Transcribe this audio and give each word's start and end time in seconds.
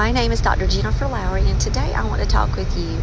My 0.00 0.12
name 0.12 0.32
is 0.32 0.40
Dr. 0.40 0.66
Jennifer 0.66 1.06
Lowry, 1.06 1.42
and 1.42 1.60
today 1.60 1.92
I 1.92 2.02
want 2.06 2.22
to 2.22 2.26
talk 2.26 2.56
with 2.56 2.74
you 2.74 2.98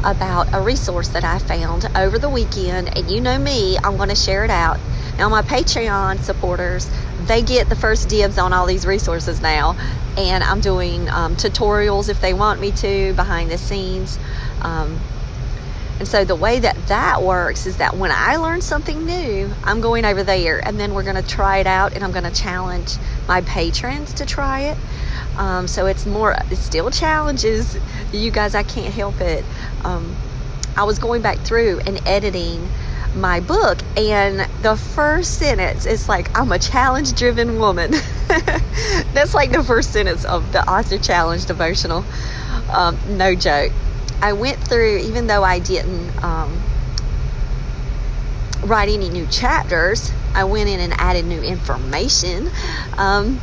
about 0.00 0.52
a 0.52 0.60
resource 0.60 1.08
that 1.08 1.24
I 1.24 1.38
found 1.38 1.86
over 1.96 2.18
the 2.18 2.28
weekend. 2.28 2.94
And 2.94 3.10
you 3.10 3.22
know 3.22 3.38
me, 3.38 3.78
I'm 3.78 3.96
going 3.96 4.10
to 4.10 4.14
share 4.14 4.44
it 4.44 4.50
out. 4.50 4.78
Now, 5.16 5.30
my 5.30 5.40
Patreon 5.40 6.18
supporters, 6.18 6.90
they 7.22 7.40
get 7.40 7.70
the 7.70 7.74
first 7.74 8.10
dibs 8.10 8.36
on 8.36 8.52
all 8.52 8.66
these 8.66 8.84
resources 8.84 9.40
now, 9.40 9.74
and 10.18 10.44
I'm 10.44 10.60
doing 10.60 11.08
um, 11.08 11.34
tutorials 11.36 12.10
if 12.10 12.20
they 12.20 12.34
want 12.34 12.60
me 12.60 12.72
to, 12.72 13.14
behind 13.14 13.50
the 13.50 13.56
scenes. 13.56 14.18
Um, 14.60 15.00
and 15.98 16.06
so 16.06 16.26
the 16.26 16.36
way 16.36 16.58
that 16.58 16.76
that 16.88 17.22
works 17.22 17.64
is 17.64 17.78
that 17.78 17.96
when 17.96 18.10
I 18.10 18.36
learn 18.36 18.60
something 18.60 19.06
new, 19.06 19.48
I'm 19.62 19.80
going 19.80 20.04
over 20.04 20.24
there 20.24 20.58
and 20.58 20.78
then 20.78 20.92
we're 20.92 21.04
going 21.04 21.16
to 21.16 21.26
try 21.26 21.58
it 21.58 21.66
out 21.66 21.94
and 21.94 22.02
I'm 22.02 22.10
going 22.10 22.24
to 22.24 22.32
challenge 22.32 22.96
my 23.28 23.40
patrons 23.42 24.12
to 24.14 24.26
try 24.26 24.62
it. 24.62 24.78
Um, 25.36 25.66
so 25.66 25.86
it's 25.86 26.06
more, 26.06 26.32
it 26.32 26.56
still 26.56 26.90
challenges 26.90 27.76
you 28.12 28.30
guys. 28.30 28.54
I 28.54 28.62
can't 28.62 28.92
help 28.92 29.20
it. 29.20 29.44
Um, 29.84 30.14
I 30.76 30.84
was 30.84 30.98
going 30.98 31.22
back 31.22 31.38
through 31.38 31.80
and 31.86 32.00
editing 32.06 32.68
my 33.16 33.40
book, 33.40 33.78
and 33.96 34.40
the 34.62 34.76
first 34.76 35.38
sentence 35.38 35.86
is 35.86 36.08
like, 36.08 36.36
I'm 36.36 36.50
a 36.50 36.58
challenge 36.58 37.14
driven 37.14 37.58
woman. 37.58 37.92
That's 39.12 39.34
like 39.34 39.52
the 39.52 39.62
first 39.62 39.92
sentence 39.92 40.24
of 40.24 40.52
the 40.52 40.68
author 40.68 40.98
challenge 40.98 41.46
devotional. 41.46 42.04
Um, 42.70 42.98
no 43.16 43.34
joke. 43.34 43.72
I 44.20 44.32
went 44.32 44.58
through, 44.58 44.98
even 44.98 45.26
though 45.26 45.44
I 45.44 45.58
didn't 45.58 46.24
um, 46.24 46.60
write 48.64 48.88
any 48.88 49.10
new 49.10 49.26
chapters, 49.26 50.10
I 50.34 50.44
went 50.44 50.68
in 50.68 50.80
and 50.80 50.92
added 50.94 51.26
new 51.26 51.40
information. 51.40 52.50
Um, 52.96 53.40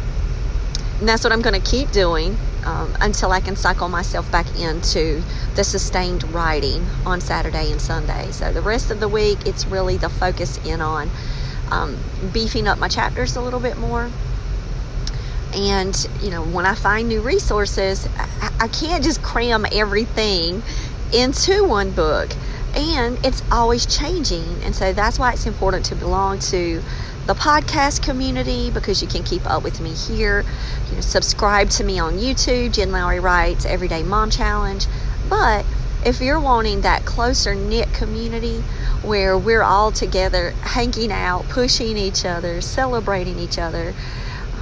and 1.01 1.09
that's 1.09 1.23
what 1.23 1.33
I'm 1.33 1.41
going 1.41 1.59
to 1.59 1.67
keep 1.67 1.89
doing 1.89 2.37
um, 2.63 2.93
until 3.01 3.31
I 3.31 3.39
can 3.41 3.55
cycle 3.55 3.89
myself 3.89 4.31
back 4.31 4.45
into 4.59 5.23
the 5.55 5.63
sustained 5.63 6.23
writing 6.31 6.85
on 7.07 7.19
Saturday 7.19 7.71
and 7.71 7.81
Sunday. 7.81 8.29
So 8.29 8.53
the 8.53 8.61
rest 8.61 8.91
of 8.91 8.99
the 8.99 9.07
week, 9.07 9.39
it's 9.47 9.65
really 9.65 9.97
the 9.97 10.09
focus 10.09 10.63
in 10.63 10.79
on 10.79 11.09
um, 11.71 11.97
beefing 12.31 12.67
up 12.67 12.77
my 12.77 12.87
chapters 12.87 13.35
a 13.35 13.41
little 13.41 13.59
bit 13.59 13.79
more. 13.79 14.11
And, 15.55 16.07
you 16.21 16.29
know, 16.29 16.43
when 16.43 16.67
I 16.67 16.75
find 16.75 17.09
new 17.09 17.21
resources, 17.21 18.07
I, 18.15 18.51
I 18.59 18.67
can't 18.67 19.03
just 19.03 19.23
cram 19.23 19.65
everything 19.71 20.61
into 21.11 21.63
one 21.63 21.89
book. 21.89 22.29
And 22.75 23.17
it's 23.25 23.41
always 23.51 23.87
changing. 23.87 24.45
And 24.63 24.75
so 24.75 24.93
that's 24.93 25.17
why 25.17 25.33
it's 25.33 25.47
important 25.47 25.83
to 25.85 25.95
belong 25.95 26.37
to 26.51 26.83
the 27.27 27.33
podcast 27.33 28.03
community 28.03 28.71
because 28.71 29.01
you 29.01 29.07
can 29.07 29.23
keep 29.23 29.45
up 29.49 29.63
with 29.63 29.79
me 29.79 29.93
here. 29.93 30.43
You 30.89 30.95
know, 30.95 31.01
subscribe 31.01 31.69
to 31.71 31.83
me 31.83 31.99
on 31.99 32.17
YouTube, 32.17 32.73
Jen 32.73 32.91
Lowry 32.91 33.19
Writes 33.19 33.65
Everyday 33.65 34.03
Mom 34.03 34.29
Challenge. 34.29 34.85
But 35.29 35.65
if 36.03 36.19
you're 36.19 36.39
wanting 36.39 36.81
that 36.81 37.05
closer 37.05 37.53
knit 37.53 37.93
community 37.93 38.61
where 39.03 39.37
we're 39.37 39.61
all 39.61 39.91
together, 39.91 40.51
hanging 40.61 41.11
out, 41.11 41.47
pushing 41.49 41.95
each 41.95 42.25
other, 42.25 42.59
celebrating 42.59 43.37
each 43.37 43.59
other, 43.59 43.93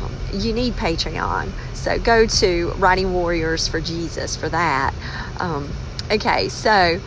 um, 0.01 0.11
you 0.33 0.51
need 0.51 0.73
Patreon. 0.73 1.51
So 1.73 1.97
go 1.97 2.25
to 2.25 2.71
Writing 2.71 3.13
Warriors 3.13 3.69
for 3.69 3.79
Jesus 3.79 4.35
for 4.35 4.49
that. 4.49 4.93
Um, 5.39 5.69
okay, 6.11 6.49
so 6.49 6.99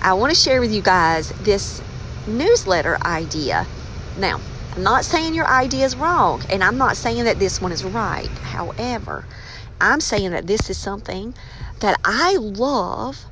I 0.00 0.14
want 0.14 0.34
to 0.34 0.38
share 0.38 0.60
with 0.60 0.72
you 0.72 0.80
guys 0.80 1.28
this 1.42 1.82
newsletter 2.26 2.96
idea. 3.04 3.66
Now, 4.18 4.40
I'm 4.76 4.82
not 4.82 5.06
saying 5.06 5.34
your 5.34 5.46
idea 5.46 5.86
is 5.86 5.96
wrong, 5.96 6.42
and 6.50 6.62
I'm 6.62 6.76
not 6.76 6.98
saying 6.98 7.24
that 7.24 7.38
this 7.38 7.62
one 7.62 7.72
is 7.72 7.82
right. 7.82 8.28
However, 8.28 9.24
I'm 9.80 10.02
saying 10.02 10.32
that 10.32 10.46
this 10.46 10.68
is 10.68 10.76
something 10.76 11.34
that 11.80 11.98
I 12.04 12.36
love 12.36 13.24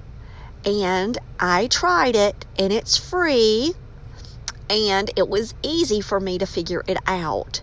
and 0.65 1.19
I 1.39 1.67
tried 1.67 2.17
it 2.17 2.47
and 2.59 2.73
it's 2.73 2.97
free 2.97 3.75
and 4.71 5.11
it 5.17 5.29
was 5.29 5.53
easy 5.63 6.01
for 6.01 6.19
me 6.19 6.39
to 6.39 6.47
figure 6.47 6.83
it 6.87 6.97
out. 7.07 7.61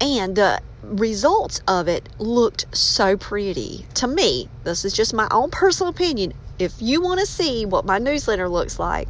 And 0.00 0.34
the 0.34 0.60
results 0.82 1.60
of 1.68 1.86
it 1.86 2.08
looked 2.18 2.76
so 2.76 3.16
pretty 3.16 3.86
to 3.94 4.08
me. 4.08 4.48
This 4.64 4.84
is 4.84 4.92
just 4.92 5.14
my 5.14 5.28
own 5.30 5.50
personal 5.50 5.90
opinion. 5.90 6.34
If 6.58 6.74
you 6.80 7.00
want 7.00 7.20
to 7.20 7.26
see 7.26 7.66
what 7.66 7.84
my 7.84 7.98
newsletter 7.98 8.48
looks 8.48 8.80
like, 8.80 9.06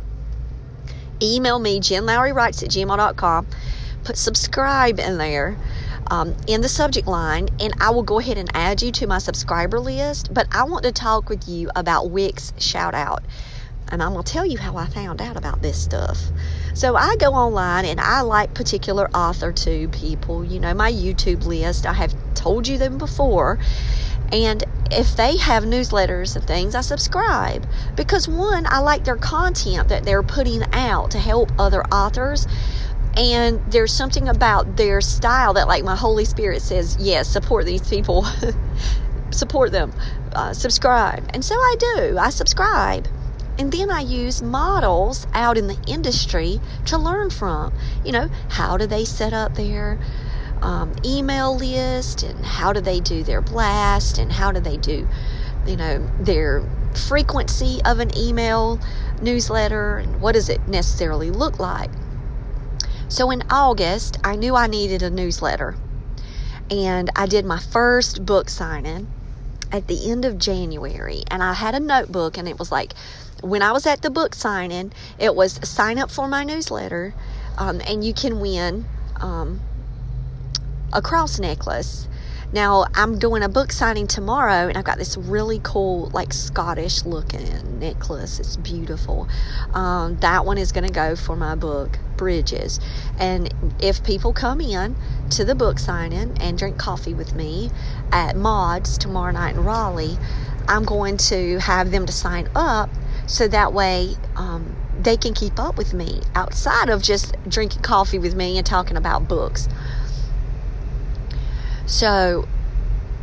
email 1.23 1.59
me, 1.59 1.81
jenlowrywrites 1.81 2.63
at 2.63 2.69
gmail.com 2.69 3.47
put 4.07 4.17
subscribe 4.17 5.01
in 5.01 5.19
there 5.19 5.57
um, 6.11 6.37
in 6.47 6.61
the 6.61 6.69
subject 6.69 7.09
line, 7.09 7.49
and 7.59 7.75
I 7.81 7.91
will 7.91 8.05
go 8.05 8.21
ahead 8.21 8.39
and 8.39 8.49
add 8.55 8.81
you 8.81 8.93
to 8.93 9.07
my 9.09 9.19
subscriber 9.19 9.81
list. 9.81 10.33
But 10.33 10.47
I 10.53 10.63
want 10.63 10.85
to 10.85 10.93
talk 10.93 11.29
with 11.29 11.49
you 11.49 11.71
about 11.75 12.11
Wix 12.11 12.53
shout 12.59 12.95
out. 12.95 13.25
And 13.89 14.03
I'm 14.03 14.13
going 14.13 14.25
to 14.25 14.33
tell 14.33 14.47
you 14.47 14.59
how 14.59 14.77
I 14.77 14.87
found 14.87 15.21
out 15.21 15.37
about 15.37 15.63
this 15.63 15.81
stuff. 15.81 16.19
So 16.75 16.97
I 16.97 17.17
go 17.17 17.35
online 17.35 17.85
and 17.85 18.01
I 18.01 18.21
like 18.21 18.53
particular 18.55 19.09
author 19.11 19.53
to 19.53 19.89
people, 19.89 20.45
you 20.45 20.59
know, 20.59 20.75
my 20.75 20.93
YouTube 20.93 21.45
list. 21.45 21.87
I 21.87 21.93
have 21.93 22.15
told 22.35 22.67
you 22.67 22.79
them 22.79 22.99
before. 22.99 23.59
And 24.33 24.65
if 24.91 25.17
they 25.17 25.37
have 25.37 25.65
newsletters 25.65 26.35
and 26.35 26.45
things, 26.45 26.75
I 26.75 26.81
subscribe 26.81 27.65
because 27.95 28.27
one, 28.27 28.67
I 28.69 28.81
like 28.81 29.05
their 29.05 29.17
content 29.17 29.89
that 29.89 30.05
they're 30.05 30.25
putting 30.25 30.63
out 30.73 31.13
to 31.13 31.19
help 31.19 31.53
other 31.59 31.85
authors 31.87 32.49
and 33.17 33.61
there's 33.73 33.93
something 33.93 34.29
about 34.29 34.77
their 34.77 35.01
style 35.01 35.55
that 35.55 35.69
like 35.69 35.85
my 35.85 35.97
holy 35.97 36.25
spirit 36.25 36.63
says 36.63 36.97
yes 37.01 37.29
support 37.29 37.65
these 37.65 37.89
people. 37.89 38.27
Support 39.33 39.73
them. 39.73 39.93
Uh, 40.33 40.53
subscribe. 40.53 41.29
And 41.35 41.45
so 41.45 41.57
i 41.57 41.75
do. 41.79 42.17
I 42.19 42.31
subscribe. 42.31 43.09
And 43.59 43.73
then 43.73 43.91
i 43.91 44.01
use 44.01 44.41
models 44.41 45.27
out 45.33 45.59
in 45.59 45.67
the 45.67 45.79
industry 45.87 46.61
to 46.87 46.97
learn 46.97 47.31
from. 47.31 47.73
You 48.05 48.13
know 48.13 48.29
how 48.51 48.77
do 48.77 48.87
they 48.87 49.05
set 49.05 49.33
up 49.33 49.55
their 49.55 49.99
um, 50.63 50.95
email 51.05 51.57
list 51.57 52.23
and 52.23 52.45
how 52.45 52.73
do 52.73 52.81
they 52.81 53.01
do 53.01 53.23
their 53.23 53.41
blast 53.41 54.19
and 54.19 54.33
how 54.33 54.53
do 54.53 54.61
they 54.61 54.77
do 54.77 55.07
you 55.67 55.77
know 55.77 55.99
their 56.21 56.63
frequency 56.95 57.81
of 57.85 57.99
an 57.99 58.17
email 58.17 58.81
newsletter 59.21 59.99
and 59.99 60.21
what 60.21 60.33
does 60.33 60.49
it 60.49 60.67
necessarily 60.67 61.31
look 61.31 61.59
like 61.59 61.91
so 63.09 63.31
in 63.31 63.43
August, 63.51 64.19
I 64.25 64.37
knew 64.37 64.55
I 64.55 64.67
needed 64.67 65.03
a 65.03 65.11
newsletter. 65.11 65.77
And 66.71 67.11
I 67.15 67.27
did 67.27 67.45
my 67.45 67.61
first 67.61 68.27
book 68.27 68.49
signing 68.49 69.09
at 69.71 69.87
the 69.87 70.11
end 70.11 70.25
of 70.25 70.39
January. 70.39 71.23
And 71.31 71.43
I 71.43 71.55
had 71.55 71.75
a 71.75 71.81
notebook, 71.81 72.37
and 72.37 72.49
it 72.49 72.59
was 72.59 72.73
like, 72.73 72.95
when 73.43 73.63
I 73.63 73.73
was 73.73 73.87
at 73.87 74.03
the 74.03 74.11
book 74.11 74.35
signing, 74.35 74.93
it 75.19 75.35
was 75.35 75.61
sign 75.69 75.99
up 75.99 76.11
for 76.11 76.27
my 76.27 76.43
newsletter, 76.43 77.15
um, 77.59 77.81
and 77.87 78.03
you 78.03 78.15
can 78.15 78.41
win 78.41 78.87
um, 79.21 79.61
a 80.93 81.03
cross 81.03 81.39
necklace. 81.39 82.09
Now, 82.53 82.87
I'm 82.95 83.19
doing 83.19 83.43
a 83.43 83.49
book 83.49 83.73
signing 83.73 84.07
tomorrow, 84.07 84.69
and 84.69 84.79
I've 84.79 84.85
got 84.85 84.99
this 84.99 85.17
really 85.17 85.61
cool, 85.63 86.11
like 86.15 86.33
Scottish 86.33 87.05
looking 87.05 87.79
necklace. 87.79 88.39
It's 88.39 88.57
beautiful. 88.57 89.29
Um, 89.75 90.17
that 90.21 90.47
one 90.47 90.57
is 90.57 90.73
going 90.73 90.87
to 90.87 90.93
go 90.93 91.17
for 91.17 91.37
my 91.37 91.55
book, 91.55 91.99
Bridges. 92.17 92.81
And 93.19 93.53
if 93.81 94.03
people 94.05 94.33
come 94.33 94.61
in 94.61 94.97
to 95.31 95.45
the 95.45 95.55
book 95.55 95.79
signing 95.79 96.37
and 96.41 96.57
drink 96.57 96.79
coffee 96.79 97.15
with 97.15 97.35
me 97.35 97.71
at 98.13 98.37
Mods 98.37 98.97
tomorrow 98.97 99.33
night 99.33 99.57
in 99.57 99.65
Raleigh, 99.65 100.17
I'm 100.69 100.85
going 100.85 101.17
to 101.19 101.59
have 101.59 101.91
them 101.91 102.07
to 102.07 102.13
sign 102.13 102.49
up 102.55 102.91
so 103.27 103.49
that 103.49 103.73
way 103.73 104.15
um, 104.37 104.77
they 105.01 105.17
can 105.17 105.35
keep 105.35 105.59
up 105.59 105.77
with 105.77 105.93
me 105.95 106.23
outside 106.35 106.89
of 106.89 107.03
just 107.03 107.35
drinking 107.49 107.83
coffee 107.83 108.19
with 108.19 108.35
me 108.35 108.57
and 108.57 108.67
talking 108.67 108.97
about 108.97 109.29
books. 109.29 109.69
So 111.87 112.47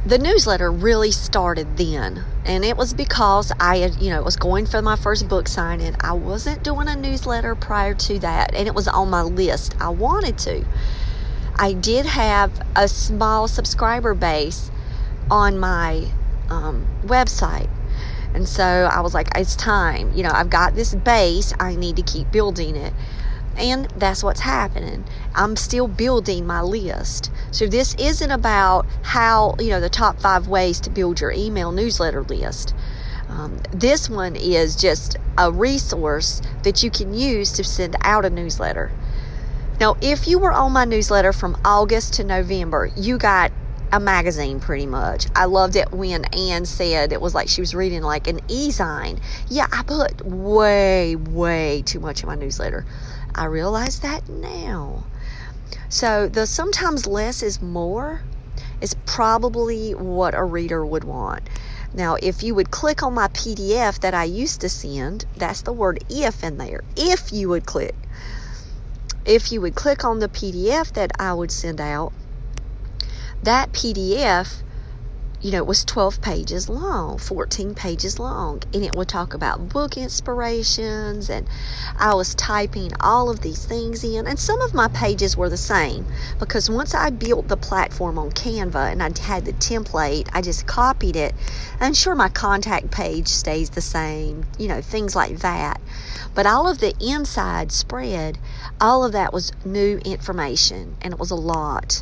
the 0.06 0.18
newsletter 0.18 0.72
really 0.72 1.12
started 1.12 1.78
then. 1.78 2.24
And 2.46 2.66
it 2.66 2.76
was 2.76 2.94
because 2.94 3.54
I 3.60 3.78
had, 3.78 4.02
you 4.02 4.10
know, 4.10 4.22
was 4.22 4.36
going 4.36 4.66
for 4.66 4.82
my 4.82 4.98
first 4.98 5.30
book 5.30 5.48
signing. 5.48 5.96
I 6.02 6.14
wasn't 6.14 6.64
doing 6.64 6.90
a 6.90 6.96
newsletter 6.96 7.56
prior 7.56 7.94
to 7.94 8.20
that, 8.20 8.54
and 8.54 8.68
it 8.68 8.76
was 8.76 8.88
on 8.88 9.10
my 9.10 9.22
list. 9.22 9.76
I 9.80 9.90
wanted 9.90 10.38
to. 10.40 10.66
I 11.56 11.74
did 11.74 12.06
have 12.06 12.52
a 12.76 12.88
small 12.88 13.48
subscriber 13.48 14.14
base 14.14 14.72
on 15.32 15.58
my 15.58 16.10
um, 16.50 16.88
website. 17.04 17.70
And 18.34 18.50
so 18.50 18.64
I 18.64 19.02
was 19.02 19.14
like, 19.14 19.30
it's 19.36 19.56
time. 19.56 20.12
You 20.14 20.24
know, 20.24 20.32
I've 20.34 20.50
got 20.50 20.76
this 20.76 20.96
base, 20.96 21.54
I 21.60 21.76
need 21.76 21.96
to 21.98 22.02
keep 22.02 22.32
building 22.32 22.76
it. 22.76 22.94
And 23.58 23.86
that's 23.98 24.24
what's 24.24 24.40
happening. 24.40 25.06
I'm 25.36 25.56
still 25.56 25.88
building 25.88 26.46
my 26.46 26.62
list. 26.62 27.32
So 27.52 27.68
this 27.68 27.96
isn't 27.96 28.32
about 28.32 28.86
how, 29.04 29.56
you 29.60 29.70
know, 29.70 29.80
the 29.80 29.90
top 29.90 30.20
five 30.20 30.48
ways 30.48 30.80
to 30.82 30.90
build 30.90 31.22
your 31.22 31.32
email 31.32 31.72
newsletter 31.72 32.24
list. 32.24 32.74
Um, 33.30 33.60
this 33.72 34.10
one 34.10 34.36
is 34.36 34.76
just 34.76 35.18
a 35.38 35.52
resource 35.52 36.42
that 36.64 36.84
you 36.84 36.92
can 36.92 37.14
use 37.14 37.52
to 37.54 37.64
send 37.64 37.96
out 38.02 38.26
a 38.26 38.30
newsletter. 38.30 38.92
Now, 39.80 39.98
if 40.02 40.28
you 40.28 40.40
were 40.40 40.52
on 40.52 40.72
my 40.72 40.86
newsletter 40.86 41.34
from 41.34 41.58
August 41.66 42.14
to 42.16 42.24
November, 42.24 42.90
you 42.96 43.18
got 43.18 43.52
a 43.92 44.00
magazine 44.00 44.60
pretty 44.60 44.88
much. 44.88 45.28
I 45.36 45.46
loved 45.46 45.76
it 45.76 45.92
when 45.92 46.26
Anne 46.26 46.66
said 46.66 47.12
it 47.12 47.22
was 47.22 47.36
like 47.36 47.48
she 47.48 47.62
was 47.62 47.76
reading 47.76 48.02
like 48.02 48.28
an 48.28 48.40
e-zine. 48.48 49.22
Yeah, 49.50 49.68
I 49.72 49.84
put 49.84 50.26
way, 50.26 51.16
way 51.16 51.84
too 51.86 52.00
much 52.00 52.24
in 52.24 52.28
my 52.28 52.36
newsletter. 52.36 52.86
I 53.36 53.46
realize 53.46 54.00
that 54.00 54.28
now. 54.30 55.04
So 55.90 56.28
the 56.28 56.46
sometimes 56.46 57.08
less 57.08 57.44
is 57.44 57.62
more 57.62 58.22
is 58.82 58.96
probably 59.06 59.94
what 59.94 60.34
a 60.34 60.44
reader 60.44 60.86
would 60.86 61.04
want. 61.04 61.48
Now, 61.94 62.16
if 62.16 62.42
you 62.42 62.56
would 62.56 62.72
click 62.72 63.04
on 63.04 63.14
my 63.14 63.28
PDF 63.28 64.00
that 64.00 64.14
I 64.14 64.24
used 64.24 64.62
to 64.62 64.70
send, 64.70 65.26
that's 65.38 65.62
the 65.62 65.72
word 65.72 66.04
if 66.10 66.44
in 66.44 66.58
there. 66.58 66.84
If 66.96 67.32
you 67.32 67.50
would 67.50 67.66
click, 67.66 67.96
if 69.26 69.52
you 69.52 69.62
would 69.62 69.76
click 69.76 70.04
on 70.04 70.20
the 70.20 70.28
PDF 70.28 70.94
that 70.94 71.12
I 71.20 71.34
would 71.34 71.52
send 71.52 71.80
out, 71.80 72.12
that 73.44 73.72
PDF 73.72 74.64
you 75.44 75.52
know, 75.52 75.58
it 75.58 75.68
was 75.68 75.84
12 75.84 76.22
pages 76.22 76.70
long, 76.70 77.18
14 77.18 77.76
pages 77.76 78.18
long, 78.18 78.64
and 78.74 78.82
it 78.82 78.96
would 78.96 79.10
talk 79.10 79.34
about 79.34 79.68
book 79.68 79.98
inspirations. 79.98 81.30
And 81.30 81.46
I 81.98 82.14
was 82.14 82.34
typing 82.34 82.92
all 83.02 83.30
of 83.30 83.42
these 83.42 83.66
things 83.66 84.06
in, 84.06 84.26
and 84.26 84.40
some 84.40 84.62
of 84.62 84.74
my 84.74 84.88
pages 84.88 85.36
were 85.36 85.50
the 85.50 85.58
same 85.58 86.06
because 86.40 86.70
once 86.70 86.96
I 86.96 87.10
built 87.10 87.50
the 87.50 87.58
platform 87.58 88.18
on 88.18 88.32
Canva 88.32 88.94
and 88.94 89.04
I 89.04 89.12
had 89.20 89.44
the 89.44 89.52
template, 89.52 90.30
I 90.32 90.42
just 90.42 90.66
copied 90.66 91.18
it. 91.18 91.36
I'm 91.82 91.94
sure 91.94 92.16
my 92.16 92.30
contact 92.30 92.90
page 92.90 93.28
stays 93.28 93.70
the 93.70 93.82
same, 93.82 94.46
you 94.58 94.70
know, 94.70 94.80
things 94.80 95.14
like 95.14 95.40
that. 95.40 95.82
But 96.34 96.46
all 96.46 96.70
of 96.70 96.80
the 96.80 96.96
inside 97.02 97.74
spread, 97.74 98.38
all 98.80 99.04
of 99.04 99.12
that 99.12 99.34
was 99.34 99.52
new 99.66 99.98
information, 100.06 100.96
and 101.02 101.14
it 101.14 101.20
was 101.20 101.32
a 101.32 101.36
lot 101.36 102.02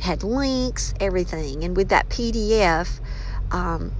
had 0.00 0.22
links, 0.22 0.94
everything. 1.00 1.64
And 1.64 1.76
with 1.76 1.88
that 1.88 2.08
PDF, 2.08 3.00
um, 3.50 3.92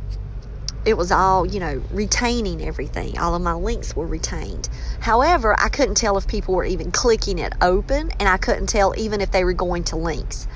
it 0.85 0.97
was 0.97 1.11
all, 1.11 1.45
you 1.45 1.59
know, 1.59 1.83
retaining 1.91 2.63
everything. 2.63 3.19
All 3.19 3.35
of 3.35 3.43
my 3.43 3.55
links 3.55 3.97
were 3.97 4.07
retained. 4.07 4.69
However, 5.01 5.59
I 5.59 5.69
couldn't 5.69 5.97
tell 5.97 6.17
if 6.17 6.29
people 6.29 6.55
were 6.55 6.65
even 6.65 6.93
clicking 6.93 7.39
it 7.39 7.53
open, 7.61 8.13
and 8.21 8.29
I 8.29 8.37
couldn't 8.37 8.69
tell 8.69 8.95
even 8.97 9.21
if 9.21 9.33
they 9.33 9.45
were 9.45 9.53
going 9.53 9.83
to 9.85 9.97
links. 9.97 10.47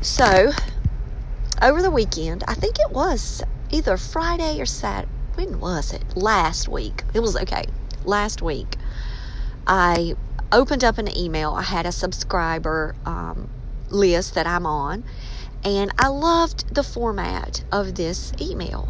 So, 0.00 0.52
over 1.62 1.82
the 1.82 1.90
weekend, 1.90 2.42
I 2.48 2.54
think 2.54 2.78
it 2.80 2.90
was 2.90 3.42
either 3.70 3.96
Friday 3.96 4.60
or 4.60 4.66
Saturday. 4.66 5.12
When 5.34 5.60
was 5.60 5.92
it? 5.92 6.16
Last 6.16 6.68
week. 6.68 7.04
It 7.14 7.20
was 7.20 7.36
okay. 7.36 7.64
Last 8.04 8.42
week, 8.42 8.76
I 9.68 10.16
opened 10.50 10.82
up 10.82 10.98
an 10.98 11.16
email. 11.16 11.52
I 11.52 11.62
had 11.62 11.86
a 11.86 11.92
subscriber 11.92 12.96
um, 13.06 13.48
list 13.90 14.34
that 14.34 14.46
I'm 14.46 14.66
on, 14.66 15.04
and 15.64 15.92
I 15.98 16.08
loved 16.08 16.74
the 16.74 16.82
format 16.82 17.64
of 17.72 17.94
this 17.94 18.32
email. 18.40 18.88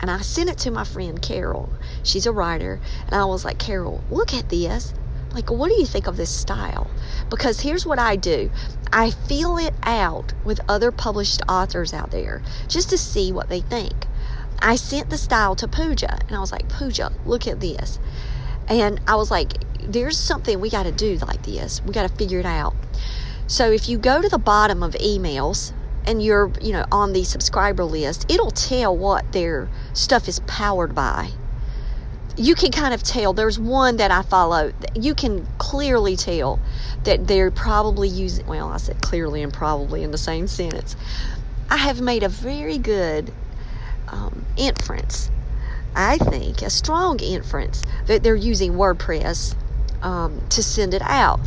And 0.00 0.10
I 0.10 0.22
sent 0.22 0.48
it 0.48 0.58
to 0.58 0.70
my 0.70 0.84
friend 0.84 1.20
Carol. 1.20 1.68
She's 2.02 2.26
a 2.26 2.32
writer. 2.32 2.80
And 3.04 3.14
I 3.14 3.26
was 3.26 3.44
like, 3.44 3.58
Carol, 3.58 4.02
look 4.10 4.32
at 4.32 4.48
this. 4.48 4.94
Like, 5.32 5.50
what 5.50 5.68
do 5.68 5.78
you 5.78 5.86
think 5.86 6.06
of 6.06 6.16
this 6.16 6.34
style? 6.34 6.90
Because 7.28 7.60
here's 7.60 7.86
what 7.86 7.98
I 7.98 8.16
do 8.16 8.50
I 8.92 9.10
feel 9.10 9.58
it 9.58 9.74
out 9.84 10.32
with 10.44 10.60
other 10.68 10.90
published 10.90 11.42
authors 11.48 11.92
out 11.92 12.10
there 12.10 12.42
just 12.66 12.90
to 12.90 12.98
see 12.98 13.30
what 13.30 13.48
they 13.48 13.60
think. 13.60 14.06
I 14.60 14.76
sent 14.76 15.10
the 15.10 15.18
style 15.18 15.54
to 15.56 15.68
Pooja 15.68 16.18
and 16.26 16.36
I 16.36 16.40
was 16.40 16.52
like, 16.52 16.68
Pooja, 16.68 17.12
look 17.24 17.46
at 17.46 17.60
this. 17.60 17.98
And 18.68 19.00
I 19.06 19.14
was 19.14 19.30
like, 19.30 19.52
there's 19.80 20.18
something 20.18 20.60
we 20.60 20.70
got 20.70 20.84
to 20.84 20.92
do 20.92 21.16
like 21.18 21.42
this. 21.44 21.82
We 21.84 21.92
got 21.92 22.08
to 22.08 22.16
figure 22.16 22.40
it 22.40 22.46
out. 22.46 22.74
So 23.50 23.72
if 23.72 23.88
you 23.88 23.98
go 23.98 24.22
to 24.22 24.28
the 24.28 24.38
bottom 24.38 24.80
of 24.80 24.92
emails 24.92 25.72
and 26.06 26.22
you're, 26.22 26.52
you 26.62 26.72
know, 26.72 26.84
on 26.92 27.12
the 27.12 27.24
subscriber 27.24 27.82
list, 27.82 28.30
it'll 28.30 28.52
tell 28.52 28.96
what 28.96 29.32
their 29.32 29.68
stuff 29.92 30.28
is 30.28 30.38
powered 30.46 30.94
by. 30.94 31.30
You 32.36 32.54
can 32.54 32.70
kind 32.70 32.94
of 32.94 33.02
tell. 33.02 33.32
There's 33.32 33.58
one 33.58 33.96
that 33.96 34.12
I 34.12 34.22
follow. 34.22 34.72
You 34.94 35.16
can 35.16 35.48
clearly 35.58 36.14
tell 36.14 36.60
that 37.02 37.26
they're 37.26 37.50
probably 37.50 38.08
using, 38.08 38.46
well, 38.46 38.68
I 38.68 38.76
said 38.76 39.02
clearly 39.02 39.42
and 39.42 39.52
probably 39.52 40.04
in 40.04 40.12
the 40.12 40.18
same 40.18 40.46
sentence. 40.46 40.94
I 41.68 41.78
have 41.78 42.00
made 42.00 42.22
a 42.22 42.28
very 42.28 42.78
good 42.78 43.32
um, 44.06 44.46
inference, 44.56 45.28
I 45.96 46.18
think, 46.18 46.62
a 46.62 46.70
strong 46.70 47.18
inference 47.18 47.82
that 48.06 48.22
they're 48.22 48.36
using 48.36 48.74
WordPress 48.74 49.56
um, 50.02 50.40
to 50.50 50.62
send 50.62 50.94
it 50.94 51.02
out 51.02 51.40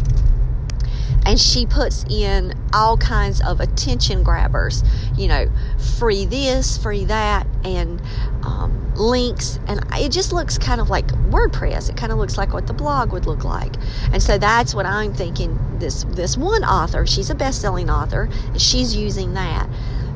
and 1.26 1.40
she 1.40 1.66
puts 1.66 2.04
in 2.06 2.54
all 2.74 2.98
kinds 2.98 3.42
of 3.42 3.60
attention 3.60 4.24
grabbers 4.24 4.84
you 5.18 5.28
know 5.28 5.50
free 5.98 6.26
this 6.26 6.78
free 6.78 7.06
that 7.06 7.48
and 7.64 8.02
um, 8.44 8.84
links. 8.96 9.60
And 9.68 9.84
it 9.94 10.12
just 10.12 10.34
looks 10.34 10.58
kind 10.58 10.82
of 10.82 10.90
like 10.90 11.08
wordpress. 11.30 11.90
It 11.90 11.98
kind 11.98 12.12
of 12.12 12.18
looks 12.18 12.38
like 12.38 12.54
what 12.54 12.68
the 12.68 12.74
blog 12.74 13.12
would 13.12 13.26
look 13.26 13.44
like. 13.44 13.76
And 14.12 14.22
so 14.22 14.38
that's 14.38 14.74
what 14.74 14.86
i'm 14.86 15.14
thinking 15.14 15.58
this 15.80 16.04
this 16.10 16.38
one 16.38 16.64
author 16.64 17.06
she's 17.06 17.30
a 17.30 17.36
best-selling 17.36 17.90
author 17.90 18.30
and 18.48 18.62
she's 18.62 18.96
using 18.96 19.34
that. 19.34 19.70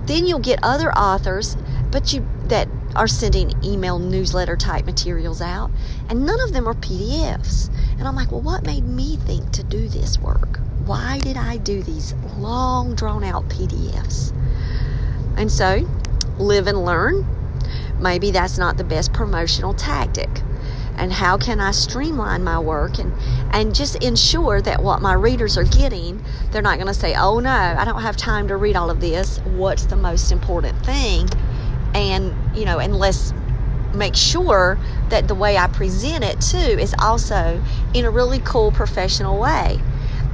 Then 0.05 0.25
you'll 0.25 0.39
get 0.39 0.59
other 0.63 0.91
authors 0.93 1.57
but 1.91 2.13
you 2.13 2.25
that 2.45 2.67
are 2.95 3.07
sending 3.07 3.51
email 3.63 3.99
newsletter 3.99 4.55
type 4.55 4.85
materials 4.85 5.41
out 5.41 5.69
and 6.09 6.25
none 6.25 6.39
of 6.39 6.53
them 6.53 6.67
are 6.67 6.73
pdfs 6.73 7.69
and 7.99 8.07
i'm 8.07 8.15
like 8.15 8.31
well 8.31 8.41
what 8.41 8.65
made 8.65 8.85
me 8.85 9.17
think 9.17 9.51
to 9.51 9.63
do 9.63 9.87
this 9.89 10.17
work 10.17 10.59
why 10.87 11.19
did 11.19 11.35
I 11.35 11.57
do 11.57 11.83
these 11.83 12.13
long, 12.37 12.95
drawn 12.95 13.23
out 13.23 13.47
PDFs? 13.49 14.33
And 15.35 15.51
so, 15.51 15.85
live 16.39 16.67
and 16.67 16.85
learn. 16.85 17.27
Maybe 17.99 18.31
that's 18.31 18.57
not 18.57 18.77
the 18.77 18.85
best 18.85 19.11
promotional 19.11 19.73
tactic. 19.73 20.29
And 20.95 21.11
how 21.11 21.37
can 21.37 21.59
I 21.59 21.71
streamline 21.71 22.43
my 22.43 22.57
work 22.57 22.99
and, 22.99 23.13
and 23.51 23.75
just 23.75 24.01
ensure 24.03 24.61
that 24.61 24.81
what 24.81 25.01
my 25.01 25.13
readers 25.13 25.57
are 25.57 25.65
getting, 25.65 26.23
they're 26.51 26.61
not 26.61 26.75
going 26.75 26.87
to 26.87 26.93
say, 26.93 27.13
oh 27.15 27.39
no, 27.39 27.49
I 27.49 27.83
don't 27.83 28.01
have 28.01 28.15
time 28.15 28.47
to 28.47 28.55
read 28.55 28.75
all 28.75 28.89
of 28.89 29.01
this. 29.01 29.39
What's 29.39 29.85
the 29.85 29.97
most 29.97 30.31
important 30.31 30.83
thing? 30.85 31.29
And, 31.93 32.33
you 32.57 32.65
know, 32.65 32.79
and 32.79 32.95
let's 32.95 33.33
make 33.93 34.15
sure 34.15 34.79
that 35.09 35.27
the 35.27 35.35
way 35.35 35.57
I 35.57 35.67
present 35.67 36.23
it 36.23 36.39
too 36.39 36.57
is 36.57 36.95
also 36.99 37.61
in 37.93 38.05
a 38.05 38.09
really 38.09 38.39
cool 38.39 38.71
professional 38.71 39.39
way. 39.39 39.81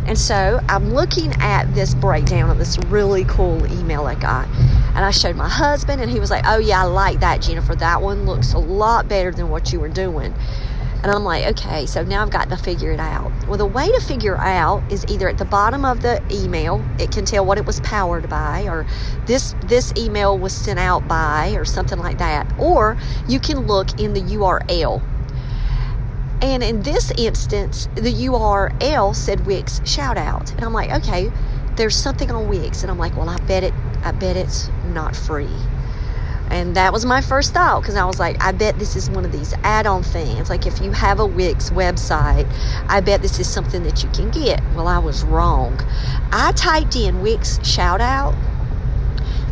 And 0.06 0.18
so 0.18 0.60
I'm 0.68 0.94
looking 0.94 1.34
at 1.40 1.74
this 1.74 1.94
breakdown 1.94 2.50
of 2.50 2.58
this 2.58 2.78
really 2.88 3.24
cool 3.26 3.66
email 3.72 4.06
I 4.06 4.16
got. 4.16 4.48
And 4.96 5.00
I 5.00 5.12
showed 5.12 5.36
my 5.36 5.50
husband, 5.50 6.02
and 6.02 6.12
he 6.12 6.20
was 6.20 6.30
like, 6.30 6.44
Oh, 6.46 6.58
yeah, 6.58 6.82
I 6.82 6.86
like 6.86 7.20
that, 7.22 7.42
Jennifer. 7.42 7.76
That 7.76 8.02
one 8.02 8.26
looks 8.26 8.54
a 8.54 8.60
lot 8.60 9.08
better 9.08 9.32
than 9.32 9.50
what 9.50 9.72
you 9.72 9.80
were 9.80 9.90
doing. 9.90 10.34
And 11.04 11.12
I'm 11.12 11.26
like, 11.26 11.46
okay, 11.48 11.86
so 11.86 12.02
now 12.02 12.22
I've 12.22 12.30
got 12.30 12.50
to 12.50 12.56
figure 12.56 12.92
it 12.92 13.00
out. 13.00 13.30
Well, 13.46 13.58
the 13.58 13.66
way 13.66 13.92
to 13.92 14.00
figure 14.00 14.38
out 14.38 14.90
is 14.90 15.06
either 15.10 15.28
at 15.28 15.38
the 15.38 15.44
bottom 15.44 15.84
of 15.84 16.02
the 16.02 16.24
email, 16.32 16.82
it 16.98 17.12
can 17.12 17.26
tell 17.26 17.46
what 17.46 17.58
it 17.58 17.66
was 17.66 17.82
powered 17.82 18.30
by, 18.30 18.64
or 18.70 18.88
this 19.26 19.54
this 19.66 19.92
email 19.98 20.38
was 20.38 20.54
sent 20.56 20.80
out 20.80 21.06
by, 21.06 21.56
or 21.58 21.66
something 21.66 22.00
like 22.00 22.20
that. 22.20 22.48
Or 22.58 22.98
you 23.28 23.42
can 23.42 23.68
look 23.68 24.00
in 24.00 24.14
the 24.14 24.22
URL. 24.22 25.02
And 26.44 26.62
in 26.62 26.82
this 26.82 27.10
instance, 27.12 27.88
the 27.96 28.12
URL 28.28 29.16
said 29.16 29.46
Wix 29.46 29.80
shout 29.86 30.18
out. 30.18 30.52
And 30.52 30.66
I'm 30.66 30.74
like, 30.74 30.92
okay, 30.92 31.32
there's 31.78 31.96
something 31.96 32.30
on 32.32 32.50
Wix. 32.50 32.82
And 32.82 32.92
I'm 32.92 32.98
like, 32.98 33.16
well, 33.16 33.30
I 33.30 33.38
bet 33.46 33.64
it 33.64 33.74
I 34.04 34.12
bet 34.12 34.36
it's 34.36 34.70
not 34.88 35.16
free. 35.16 35.56
And 36.50 36.76
that 36.76 36.92
was 36.92 37.06
my 37.06 37.22
first 37.22 37.54
thought 37.54 37.82
because 37.82 37.96
I 37.96 38.04
was 38.04 38.20
like, 38.20 38.44
I 38.44 38.52
bet 38.52 38.78
this 38.78 38.98
is 38.98 39.10
one 39.10 39.24
of 39.24 39.32
these 39.32 39.54
add 39.64 39.88
on 39.88 40.04
things. 40.04 40.50
Like 40.50 40.68
if 40.68 40.82
you 40.82 40.92
have 40.92 41.22
a 41.22 41.26
Wix 41.26 41.70
website, 41.70 42.46
I 42.90 43.00
bet 43.00 43.22
this 43.22 43.40
is 43.40 43.48
something 43.48 43.82
that 43.84 44.04
you 44.04 44.10
can 44.10 44.30
get. 44.30 44.62
Well, 44.76 44.90
I 44.90 45.00
was 45.00 45.24
wrong. 45.24 45.80
I 46.34 46.52
typed 46.58 46.98
in 46.98 47.22
Wix 47.22 47.66
shout 47.66 48.02
out 48.02 48.36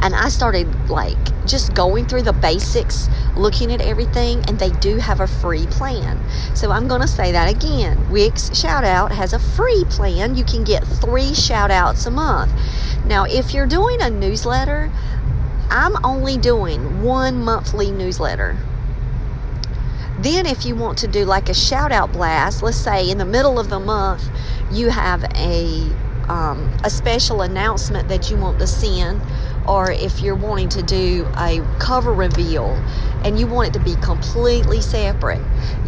and 0.02 0.16
I 0.16 0.30
started 0.30 0.68
like 0.90 1.18
just 1.46 1.74
going 1.74 2.06
through 2.06 2.24
the 2.24 2.34
basics, 2.34 3.08
looking 3.36 3.72
at 3.72 3.82
everything, 3.82 4.44
and 4.48 4.58
they 4.58 4.70
do 4.70 4.98
have 4.98 5.20
a 5.20 5.28
free 5.28 5.66
plan. 5.68 6.20
So 6.56 6.72
I'm 6.72 6.88
going 6.88 7.02
to 7.02 7.08
say 7.08 7.32
that 7.32 7.54
again. 7.54 8.10
Wix 8.10 8.56
Shout 8.58 8.84
Out 8.84 9.12
has 9.12 9.34
a 9.34 9.40
free 9.40 9.84
plan. 9.90 10.36
You 10.36 10.44
can 10.44 10.64
get 10.64 10.84
three 10.84 11.34
shout 11.34 11.72
outs 11.72 12.06
a 12.06 12.12
month. 12.12 12.52
Now, 13.06 13.26
if 13.26 13.54
you're 13.54 13.68
doing 13.68 14.02
a 14.02 14.10
newsletter, 14.10 14.92
I'm 15.70 16.04
only 16.04 16.38
doing 16.38 17.02
one 17.02 17.44
monthly 17.44 17.92
newsletter. 17.92 18.58
Then, 20.20 20.46
if 20.46 20.66
you 20.66 20.76
want 20.76 21.00
to 21.00 21.08
do 21.08 21.26
like 21.26 21.50
a 21.50 21.54
shout 21.54 21.92
out 21.92 22.12
blast, 22.12 22.62
let's 22.62 22.78
say 22.78 23.10
in 23.10 23.18
the 23.18 23.26
middle 23.26 23.60
of 23.60 23.70
the 23.70 23.80
month, 23.80 24.30
you 24.72 24.90
have 24.90 25.24
a 25.36 25.90
um, 26.30 26.72
a 26.84 26.90
special 26.90 27.42
announcement 27.42 28.08
that 28.08 28.30
you 28.30 28.38
want 28.38 28.60
to 28.60 28.68
send, 28.68 29.22
or 29.68 29.92
if 29.92 30.22
you're 30.22 30.36
wanting 30.36 30.70
to 30.70 30.82
do 30.82 31.28
a 31.38 31.66
cover 31.80 32.14
reveal 32.14 32.68
and 33.24 33.40
you 33.40 33.48
want 33.48 33.70
it 33.70 33.74
to 33.74 33.84
be 33.84 33.96
completely 34.02 34.82
separate, 34.82 35.42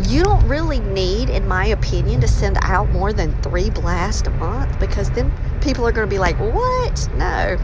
you 0.08 0.24
don't 0.24 0.48
really 0.48 0.80
need, 0.80 1.30
in 1.30 1.48
my 1.48 1.68
opinion, 1.68 2.22
to 2.22 2.28
send 2.28 2.58
out 2.62 2.90
more 2.90 3.12
than 3.14 3.40
three 3.42 3.70
blasts 3.70 4.28
a 4.28 4.32
month 4.32 4.80
because 4.80 5.10
then 5.12 5.32
people 5.62 5.88
are 5.88 5.92
going 5.92 6.08
to 6.08 6.14
be 6.14 6.20
like, 6.20 6.38
What? 6.40 7.10
No. 7.16 7.58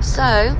So, 0.00 0.56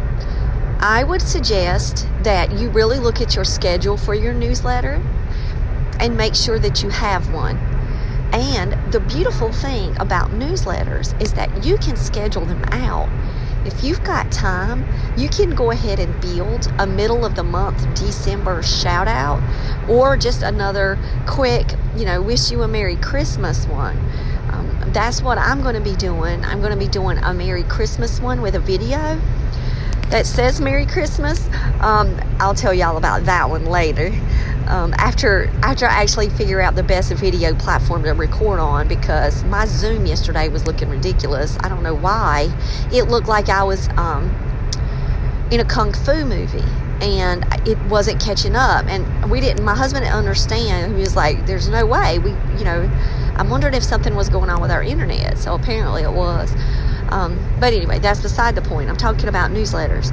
I 0.81 1.05
would 1.05 1.23
suggest 1.23 2.09
that 2.23 2.53
you 2.59 2.71
really 2.71 2.99
look 2.99 3.21
at 3.21 3.37
your 3.37 3.45
schedule 3.45 3.97
for 3.97 4.15
your 4.15 4.35
newsletter 4.35 5.01
and 6.01 6.17
make 6.17 6.35
sure 6.35 6.59
that 6.59 6.83
you 6.83 6.91
have 6.91 7.33
one. 7.33 7.57
And 8.33 8.93
the 8.93 8.99
beautiful 9.01 9.53
thing 9.53 9.97
about 10.01 10.31
newsletters 10.31 11.21
is 11.23 11.35
that 11.35 11.65
you 11.65 11.77
can 11.77 11.97
schedule 11.97 12.45
them 12.45 12.65
out. 12.73 13.09
If 13.65 13.85
you've 13.85 14.03
got 14.03 14.31
time, 14.33 14.85
you 15.17 15.29
can 15.29 15.55
go 15.55 15.71
ahead 15.71 16.01
and 16.01 16.21
build 16.21 16.73
a 16.79 16.87
middle 16.87 17.25
of 17.25 17.37
the 17.37 17.45
month 17.45 17.79
December 17.95 18.63
shout 18.63 19.07
out 19.07 19.41
or 19.89 20.17
just 20.17 20.43
another 20.43 20.99
quick, 21.27 21.75
you 21.97 22.05
know, 22.05 22.21
wish 22.21 22.51
you 22.51 22.63
a 22.63 22.69
Merry 22.69 22.97
Christmas 22.97 23.67
one. 23.67 23.97
Um, 24.51 24.91
that's 24.93 25.23
what 25.23 25.39
I'm 25.39 25.63
going 25.63 25.75
to 25.75 25.81
be 25.81 25.95
doing. 25.95 26.45
I'm 26.45 26.61
going 26.61 26.73
to 26.73 26.79
be 26.79 26.89
doing 26.89 27.19
a 27.19 27.33
Merry 27.33 27.63
Christmas 27.63 28.21
one 28.21 28.43
with 28.43 28.55
a 28.55 28.61
video 28.61 29.21
that 30.13 30.27
says 30.27 30.61
Merry 30.61 30.85
Christmas. 30.85 31.49
Um, 31.81 32.21
I'll 32.39 32.55
tell 32.55 32.75
y'all 32.75 32.99
about 32.99 33.25
that 33.25 33.49
one 33.49 33.65
later. 33.65 34.09
Um, 34.67 34.93
after 34.99 35.47
after 35.63 35.87
I 35.87 36.03
actually 36.03 36.29
figure 36.29 36.61
out 36.61 36.75
the 36.75 36.83
best 36.83 37.11
video 37.15 37.55
platform 37.55 38.03
to 38.03 38.11
record 38.11 38.61
on 38.61 38.89
because 38.89 39.43
my 39.45 39.65
Zoom 39.65 40.05
yesterday 40.05 40.51
was 40.51 40.67
looking 40.67 40.91
ridiculous. 40.91 41.57
I 41.61 41.71
don't 41.71 41.83
know 41.83 41.95
why. 41.95 42.55
It 42.93 43.05
looked 43.05 43.27
like 43.27 43.49
I 43.49 43.65
was 43.65 43.89
um, 43.97 44.29
in 45.51 45.61
a 45.61 45.65
kung 45.65 45.95
fu 45.95 46.27
movie 46.27 46.61
and 47.01 47.47
it 47.67 47.79
wasn't 47.89 48.21
catching 48.21 48.55
up 48.55 48.85
and 48.89 49.31
we 49.31 49.41
didn't 49.41 49.65
my 49.65 49.75
husband 49.75 50.05
didn't 50.05 50.17
understand 50.17 50.95
he 50.95 51.01
was 51.01 51.17
like 51.17 51.47
there's 51.47 51.69
no 51.69 51.85
way 51.85 52.21
we 52.21 52.31
you 52.57 52.65
know 52.65 52.89
i'm 53.35 53.51
wondering 53.51 53.75
if 53.75 53.83
something 53.83 54.15
was 54.15 54.29
going 54.29 54.49
on 54.49 54.63
with 54.63 54.71
our 54.71 54.85
internet 54.85 55.37
so 55.37 55.55
apparently 55.55 56.03
it 56.03 56.13
was 56.13 56.55
um, 57.13 57.39
but 57.61 57.75
anyway 57.75 57.99
that's 57.99 58.21
beside 58.21 58.55
the 58.55 58.63
point. 58.63 58.89
I'm 58.89 58.97
talking 58.97 59.29
about 59.29 59.51
newsletters. 59.51 60.11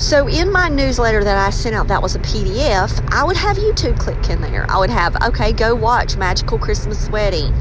So 0.00 0.26
in 0.26 0.50
my 0.50 0.68
newsletter 0.68 1.22
that 1.22 1.38
i 1.38 1.50
sent 1.50 1.76
out 1.76 1.86
that 1.88 2.02
was 2.02 2.16
a 2.16 2.18
pdf 2.18 3.08
i 3.12 3.22
would 3.22 3.36
have 3.36 3.56
youtube 3.56 3.98
click 3.98 4.28
in 4.28 4.40
there. 4.40 4.68
I 4.68 4.78
would 4.78 4.90
have 4.90 5.14
okay 5.22 5.52
go 5.52 5.74
watch 5.74 6.16
magical 6.16 6.58
christmas 6.58 7.08
wedding. 7.08 7.54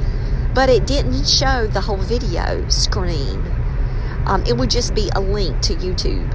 But 0.55 0.69
it 0.69 0.86
didn't 0.86 1.25
show 1.25 1.67
the 1.67 1.79
whole 1.79 1.98
video 1.98 2.67
screen. 2.67 3.41
Um, 4.25 4.43
it 4.45 4.57
would 4.57 4.69
just 4.69 4.95
be 4.95 5.10
a 5.15 5.21
link 5.21 5.62
to 5.62 5.75
youtube. 5.75 6.33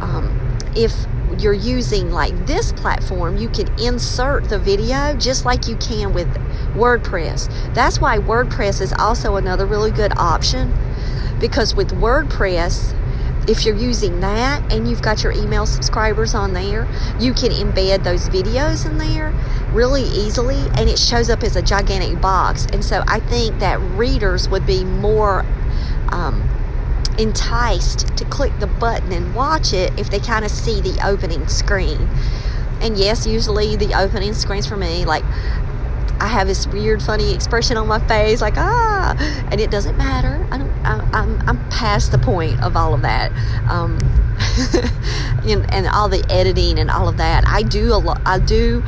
Um, 0.00 0.58
if 0.76 0.94
you're 1.38 1.52
using 1.52 2.10
like 2.10 2.46
this 2.46 2.72
platform, 2.72 3.36
you 3.36 3.48
can 3.48 3.68
insert 3.80 4.48
the 4.48 4.58
video 4.58 5.16
just 5.16 5.44
like 5.44 5.66
you 5.66 5.76
can 5.76 6.12
with 6.12 6.28
WordPress. 6.74 7.74
That's 7.74 8.00
why 8.00 8.18
WordPress 8.18 8.80
is 8.80 8.92
also 8.98 9.36
another 9.36 9.66
really 9.66 9.90
good 9.90 10.16
option 10.16 10.72
because 11.38 11.74
with 11.74 11.90
WordPress, 11.90 12.96
if 13.48 13.64
you're 13.64 13.76
using 13.76 14.20
that 14.20 14.72
and 14.72 14.88
you've 14.88 15.02
got 15.02 15.22
your 15.22 15.32
email 15.32 15.66
subscribers 15.66 16.34
on 16.34 16.52
there, 16.52 16.86
you 17.18 17.32
can 17.32 17.50
embed 17.50 18.04
those 18.04 18.28
videos 18.28 18.86
in 18.86 18.98
there 18.98 19.32
really 19.72 20.02
easily 20.02 20.60
and 20.76 20.88
it 20.88 20.98
shows 20.98 21.30
up 21.30 21.42
as 21.42 21.56
a 21.56 21.62
gigantic 21.62 22.20
box. 22.20 22.66
And 22.66 22.84
so 22.84 23.02
I 23.06 23.20
think 23.20 23.58
that 23.60 23.80
readers 23.80 24.48
would 24.48 24.66
be 24.66 24.84
more 24.84 25.44
um, 26.10 26.48
enticed 27.18 28.16
to 28.16 28.24
click 28.24 28.52
the 28.60 28.66
button 28.66 29.12
and 29.12 29.34
watch 29.34 29.72
it 29.72 29.98
if 29.98 30.10
they 30.10 30.20
kind 30.20 30.44
of 30.44 30.50
see 30.50 30.80
the 30.80 31.04
opening 31.04 31.48
screen. 31.48 32.08
And 32.80 32.96
yes, 32.96 33.26
usually 33.26 33.76
the 33.76 33.94
opening 33.94 34.32
screens 34.32 34.66
for 34.66 34.76
me, 34.76 35.04
like 35.04 35.24
I 36.20 36.26
have 36.26 36.46
this 36.46 36.66
weird, 36.66 37.02
funny 37.02 37.34
expression 37.34 37.76
on 37.76 37.88
my 37.88 37.98
face, 38.06 38.40
like 38.40 38.58
ah, 38.58 39.16
and 39.50 39.60
it 39.60 39.70
doesn't 39.70 39.96
matter. 39.96 40.46
I 40.50 40.58
don't, 40.58 40.70
I, 40.84 40.92
am 40.92 41.14
I'm, 41.14 41.48
I'm 41.48 41.70
past 41.70 42.12
the 42.12 42.18
point 42.18 42.62
of 42.62 42.76
all 42.76 42.92
of 42.92 43.02
that, 43.02 43.32
um, 43.70 43.98
and, 45.50 45.72
and 45.72 45.86
all 45.88 46.08
the 46.08 46.24
editing 46.28 46.78
and 46.78 46.90
all 46.90 47.08
of 47.08 47.16
that. 47.16 47.44
I 47.46 47.62
do 47.62 47.94
a 47.94 47.96
lot. 47.96 48.20
I 48.26 48.38
do 48.38 48.82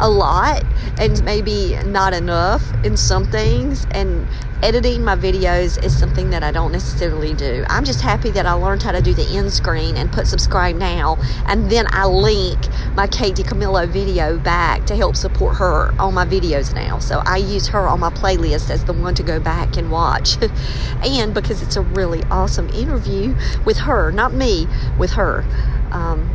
a 0.00 0.08
lot, 0.08 0.62
and 1.00 1.22
maybe 1.24 1.76
not 1.84 2.14
enough 2.14 2.62
in 2.84 2.96
some 2.96 3.28
things, 3.28 3.84
and 3.90 4.26
editing 4.62 5.04
my 5.04 5.14
videos 5.14 5.82
is 5.84 5.96
something 5.96 6.30
that 6.30 6.42
I 6.42 6.50
don't 6.50 6.72
necessarily 6.72 7.34
do. 7.34 7.64
I'm 7.68 7.84
just 7.84 8.00
happy 8.00 8.30
that 8.32 8.46
I 8.46 8.52
learned 8.52 8.82
how 8.82 8.92
to 8.92 9.00
do 9.00 9.14
the 9.14 9.26
end 9.36 9.52
screen 9.52 9.96
and 9.96 10.10
put 10.10 10.26
subscribe 10.26 10.76
now, 10.76 11.16
and 11.46 11.70
then 11.70 11.86
I 11.90 12.06
link 12.06 12.58
my 12.94 13.06
Kate 13.06 13.34
DiCamillo 13.34 13.88
video 13.88 14.38
back 14.38 14.86
to 14.86 14.96
help 14.96 15.16
support 15.16 15.56
her 15.56 15.92
on 16.00 16.14
my 16.14 16.24
videos 16.24 16.74
now. 16.74 16.98
So 16.98 17.22
I 17.24 17.36
use 17.36 17.68
her 17.68 17.86
on 17.86 18.00
my 18.00 18.10
playlist 18.10 18.70
as 18.70 18.84
the 18.84 18.92
one 18.92 19.14
to 19.14 19.22
go 19.22 19.38
back 19.38 19.76
and 19.76 19.90
watch. 19.90 20.36
and 21.04 21.32
because 21.32 21.62
it's 21.62 21.76
a 21.76 21.82
really 21.82 22.22
awesome 22.24 22.68
interview 22.70 23.36
with 23.64 23.78
her, 23.78 24.10
not 24.10 24.32
me, 24.32 24.66
with 24.98 25.12
her. 25.12 25.44
Um, 25.92 26.34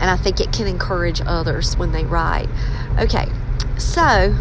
and 0.00 0.10
I 0.10 0.16
think 0.16 0.40
it 0.40 0.52
can 0.52 0.66
encourage 0.66 1.20
others 1.24 1.76
when 1.76 1.92
they 1.92 2.04
write. 2.04 2.48
Okay, 2.98 3.28
so 3.78 4.34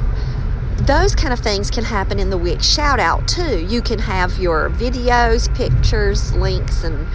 those 0.85 1.15
kind 1.15 1.33
of 1.33 1.39
things 1.39 1.69
can 1.69 1.83
happen 1.83 2.19
in 2.19 2.29
the 2.29 2.37
Wix 2.37 2.67
shout 2.67 2.99
out 2.99 3.27
too. 3.27 3.59
You 3.65 3.81
can 3.81 3.99
have 3.99 4.37
your 4.37 4.69
videos, 4.69 5.53
pictures, 5.55 6.33
links, 6.33 6.83
and 6.83 7.07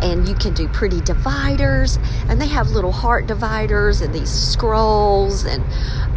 and 0.00 0.28
you 0.28 0.34
can 0.34 0.54
do 0.54 0.68
pretty 0.68 1.00
dividers. 1.00 1.98
And 2.28 2.40
they 2.40 2.46
have 2.46 2.70
little 2.70 2.92
heart 2.92 3.26
dividers 3.26 4.00
and 4.00 4.14
these 4.14 4.30
scrolls 4.30 5.44
and 5.44 5.64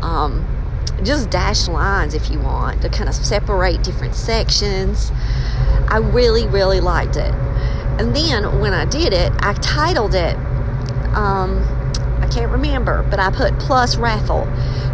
um, 0.03 0.45
just 1.03 1.29
dash 1.29 1.67
lines 1.67 2.13
if 2.13 2.29
you 2.29 2.39
want 2.39 2.81
to 2.83 2.89
kind 2.89 3.09
of 3.09 3.15
separate 3.15 3.83
different 3.83 4.15
sections. 4.15 5.11
I 5.87 5.97
really, 5.97 6.47
really 6.47 6.79
liked 6.79 7.15
it. 7.15 7.33
And 7.99 8.15
then 8.15 8.59
when 8.59 8.73
I 8.73 8.85
did 8.85 9.13
it, 9.13 9.31
I 9.39 9.53
titled 9.53 10.15
it. 10.15 10.35
Um, 11.15 11.63
I 12.21 12.27
can't 12.31 12.51
remember, 12.51 13.03
but 13.09 13.19
I 13.19 13.31
put 13.31 13.57
plus 13.59 13.97
raffle. 13.97 14.47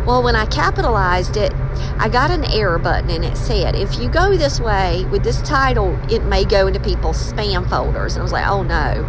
Well, 0.08 0.24
when 0.24 0.38
I 0.38 0.46
capitalized 0.46 1.36
it, 1.36 1.54
I 2.00 2.08
got 2.08 2.32
an 2.32 2.46
error 2.46 2.80
button 2.80 3.10
and 3.10 3.26
it 3.26 3.36
said, 3.36 3.76
if 3.76 4.00
you 4.00 4.08
go 4.08 4.38
this 4.38 4.58
way 4.58 5.04
with 5.12 5.22
this 5.22 5.42
title, 5.42 6.00
it 6.10 6.24
may 6.24 6.46
go 6.46 6.66
into 6.68 6.80
people's 6.80 7.18
spam 7.34 7.70
folders. 7.70 8.14
And 8.14 8.22
I 8.22 8.24
was 8.24 8.32
like, 8.32 8.48
oh 8.48 8.64
no, 8.64 9.06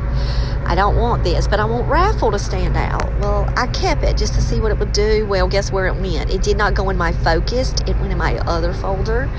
I 0.67 0.75
don't 0.75 0.97
want 0.97 1.23
this, 1.23 1.47
but 1.47 1.61
I 1.61 1.67
want 1.67 1.89
raffle 1.89 2.33
to 2.33 2.39
stand 2.41 2.77
out. 2.77 3.17
Well, 3.21 3.49
I 3.57 3.69
kept 3.69 4.03
it 4.03 4.17
just 4.17 4.35
to 4.35 4.41
see 4.41 4.59
what 4.59 4.73
it 4.73 4.79
would 4.81 4.91
do. 4.91 5.25
Well, 5.27 5.47
guess 5.47 5.71
where 5.71 5.87
it 5.87 5.95
went? 5.95 6.31
It 6.31 6.43
did 6.43 6.57
not 6.57 6.75
go 6.75 6.91
in 6.91 6.97
my 6.97 7.13
focused, 7.13 7.89
it 7.89 7.97
went 7.99 8.11
in 8.11 8.19
my 8.19 8.37
other 8.39 8.73
folder. 8.73 9.31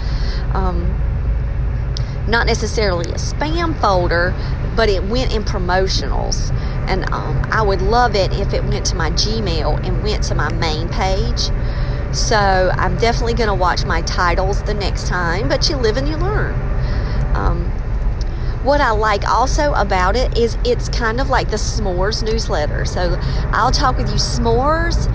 Um, 0.54 0.96
not 2.30 2.46
necessarily 2.48 3.10
a 3.12 3.16
spam 3.16 3.80
folder, 3.82 4.34
but 4.76 4.90
it 4.90 5.04
went 5.04 5.34
in 5.34 5.44
promotionals. 5.44 6.52
And 6.88 7.04
um, 7.12 7.42
I 7.52 7.62
would 7.62 7.82
love 7.82 8.16
it 8.16 8.32
if 8.34 8.54
it 8.54 8.64
went 8.64 8.86
to 8.88 8.96
my 8.96 9.12
Gmail 9.12 9.86
and 9.86 10.02
went 10.04 10.24
to 10.26 10.36
my 10.36 10.52
main 10.54 10.90
page 10.90 11.50
So 12.12 12.72
I'm 12.74 12.98
definitely 12.98 13.36
going 13.36 13.50
to 13.50 13.56
watch 13.56 13.86
my 13.86 14.02
titles 14.02 14.64
the 14.64 14.74
next 14.74 15.08
time, 15.08 15.48
but 15.48 15.70
you 15.70 15.76
live 15.76 15.98
and 15.98 16.08
you 16.08 16.18
learn. 16.18 16.54
Um, 17.36 17.66
what 18.64 18.82
I 18.82 18.92
like 18.92 19.28
also 19.30 19.74
about 19.74 20.16
it 20.16 20.38
is 20.38 20.58
it's 20.66 20.90
kind 20.90 21.22
of 21.22 21.30
like 21.30 21.50
the 21.50 21.58
s'mores 21.58 22.24
newsletter. 22.24 22.86
So 22.86 23.18
I'll 23.52 23.72
talk 23.72 23.98
with 23.98 24.10
you 24.10 24.16
s'mores. 24.16 25.06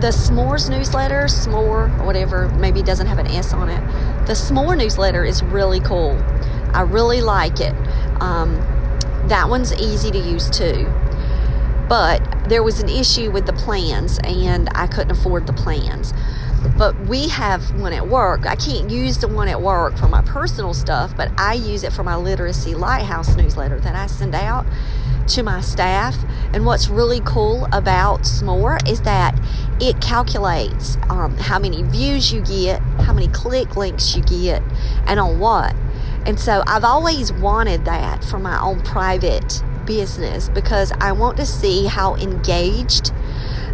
The 0.00 0.08
s'mores 0.08 0.68
newsletter, 0.68 1.22
s'more, 1.22 1.98
or 1.98 2.04
whatever, 2.04 2.48
maybe 2.50 2.80
it 2.80 2.86
doesn't 2.86 3.06
have 3.06 3.18
an 3.18 3.28
S 3.28 3.54
on 3.54 3.70
it. 3.70 3.80
The 4.26 4.32
s'more 4.32 4.76
newsletter 4.76 5.24
is 5.24 5.42
really 5.42 5.80
cool. 5.80 6.20
I 6.74 6.80
really 6.80 7.20
like 7.20 7.60
it. 7.60 7.74
Um, 8.20 8.56
that 9.28 9.48
one's 9.48 9.72
easy 9.74 10.10
to 10.10 10.18
use 10.18 10.50
too. 10.50 10.92
But 11.88 12.48
there 12.48 12.62
was 12.62 12.80
an 12.80 12.88
issue 12.88 13.30
with 13.30 13.46
the 13.46 13.52
plans, 13.52 14.18
and 14.24 14.68
I 14.74 14.88
couldn't 14.88 15.12
afford 15.12 15.46
the 15.46 15.52
plans. 15.52 16.12
But 16.76 16.98
we 17.06 17.28
have 17.28 17.78
one 17.80 17.92
at 17.92 18.08
work. 18.08 18.46
I 18.46 18.56
can't 18.56 18.90
use 18.90 19.18
the 19.18 19.28
one 19.28 19.46
at 19.46 19.62
work 19.62 19.96
for 19.96 20.08
my 20.08 20.22
personal 20.22 20.74
stuff, 20.74 21.16
but 21.16 21.30
I 21.38 21.54
use 21.54 21.84
it 21.84 21.92
for 21.92 22.02
my 22.02 22.16
Literacy 22.16 22.74
Lighthouse 22.74 23.36
newsletter 23.36 23.78
that 23.80 23.94
I 23.94 24.06
send 24.06 24.34
out 24.34 24.66
to 25.28 25.42
my 25.42 25.60
staff. 25.60 26.16
And 26.52 26.66
what's 26.66 26.88
really 26.88 27.20
cool 27.20 27.66
about 27.72 28.22
S'more 28.22 28.78
is 28.88 29.02
that 29.02 29.38
it 29.80 30.00
calculates 30.00 30.96
um, 31.08 31.36
how 31.36 31.58
many 31.58 31.82
views 31.82 32.32
you 32.32 32.40
get, 32.40 32.75
many 33.16 33.28
click 33.28 33.76
links 33.76 34.14
you 34.14 34.22
get, 34.22 34.62
and 35.06 35.18
on 35.18 35.40
what. 35.40 35.74
And 36.24 36.38
so 36.38 36.62
I've 36.66 36.84
always 36.84 37.32
wanted 37.32 37.84
that 37.84 38.24
for 38.24 38.38
my 38.38 38.60
own 38.60 38.82
private 38.82 39.62
business 39.86 40.48
because 40.48 40.92
I 41.00 41.12
want 41.12 41.36
to 41.38 41.46
see 41.46 41.86
how 41.86 42.16
engaged 42.16 43.12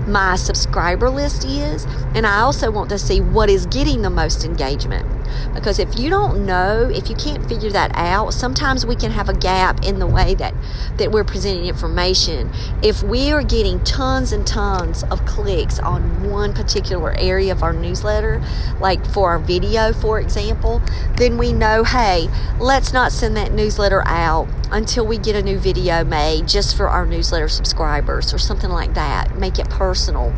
my 0.06 0.37
subscriber 0.37 1.08
list 1.08 1.44
is, 1.44 1.84
and 2.14 2.26
I 2.26 2.40
also 2.40 2.70
want 2.70 2.90
to 2.90 2.99
see 2.99 3.20
what 3.20 3.49
is 3.49 3.66
getting 3.66 4.02
the 4.02 4.11
most 4.11 4.44
engagement. 4.44 5.06
Because 5.54 5.78
if 5.78 5.98
you 5.98 6.10
don't 6.10 6.46
know, 6.46 6.88
if 6.92 7.08
you 7.10 7.16
can't 7.16 7.46
figure 7.48 7.70
that 7.70 7.92
out, 7.94 8.34
sometimes 8.34 8.86
we 8.86 8.96
can 8.96 9.10
have 9.10 9.28
a 9.28 9.34
gap 9.34 9.84
in 9.84 9.98
the 9.98 10.06
way 10.06 10.34
that, 10.34 10.54
that 10.96 11.12
we're 11.12 11.24
presenting 11.24 11.66
information. 11.66 12.50
If 12.82 13.02
we 13.02 13.32
are 13.32 13.42
getting 13.42 13.82
tons 13.84 14.32
and 14.32 14.46
tons 14.46 15.02
of 15.04 15.24
clicks 15.26 15.78
on 15.78 16.30
one 16.30 16.54
particular 16.54 17.14
area 17.18 17.52
of 17.52 17.62
our 17.62 17.72
newsletter, 17.72 18.42
like 18.80 19.04
for 19.06 19.30
our 19.30 19.38
video, 19.38 19.92
for 19.92 20.20
example, 20.20 20.82
then 21.16 21.38
we 21.38 21.52
know, 21.52 21.84
hey, 21.84 22.28
let's 22.58 22.92
not 22.92 23.12
send 23.12 23.36
that 23.36 23.52
newsletter 23.52 24.02
out 24.06 24.48
until 24.70 25.06
we 25.06 25.18
get 25.18 25.36
a 25.36 25.42
new 25.42 25.58
video 25.58 26.02
made 26.02 26.48
just 26.48 26.76
for 26.76 26.88
our 26.88 27.04
newsletter 27.04 27.48
subscribers 27.48 28.32
or 28.32 28.38
something 28.38 28.70
like 28.70 28.94
that. 28.94 29.36
Make 29.36 29.58
it 29.58 29.68
personal. 29.68 30.34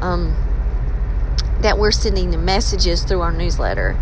Um, 0.00 0.36
that 1.62 1.78
we're 1.78 1.90
sending 1.90 2.30
the 2.30 2.38
messages 2.38 3.02
through 3.02 3.20
our 3.20 3.32
newsletter. 3.32 3.98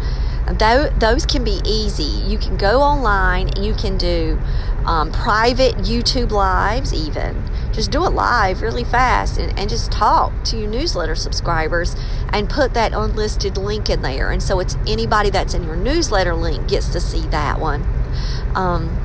Though, 0.59 0.89
Those 0.89 1.27
can 1.27 1.45
be 1.45 1.61
easy. 1.65 2.03
You 2.03 2.39
can 2.39 2.57
go 2.57 2.81
online 2.81 3.63
you 3.63 3.75
can 3.75 3.99
do 3.99 4.39
um, 4.87 5.13
private 5.13 5.77
YouTube 5.77 6.31
lives, 6.31 6.95
even. 6.95 7.45
Just 7.73 7.91
do 7.91 8.05
it 8.07 8.11
live 8.11 8.63
really 8.63 8.85
fast 8.85 9.39
and, 9.39 9.57
and 9.59 9.69
just 9.69 9.93
talk 9.93 10.33
to 10.45 10.59
your 10.59 10.71
newsletter 10.71 11.15
subscribers 11.15 11.95
and 12.33 12.49
put 12.49 12.73
that 12.75 12.93
unlisted 12.93 13.59
link 13.59 13.91
in 13.91 14.01
there. 14.01 14.31
And 14.31 14.43
so 14.43 14.59
it's 14.61 14.77
anybody 14.87 15.29
that's 15.29 15.53
in 15.53 15.65
your 15.65 15.77
newsletter 15.77 16.35
link 16.35 16.69
gets 16.69 16.89
to 16.91 17.01
see 17.01 17.27
that 17.29 17.61
one. 17.61 17.87
Um, 18.55 18.97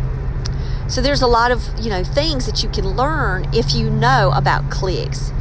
so 0.87 1.01
there's 1.01 1.21
a 1.21 1.27
lot 1.27 1.51
of 1.51 1.67
you 1.79 1.89
know 1.89 2.03
things 2.03 2.45
that 2.45 2.63
you 2.63 2.69
can 2.69 2.87
learn 2.91 3.47
if 3.53 3.73
you 3.73 3.89
know 3.89 4.31
about 4.33 4.71
clicks. 4.71 5.31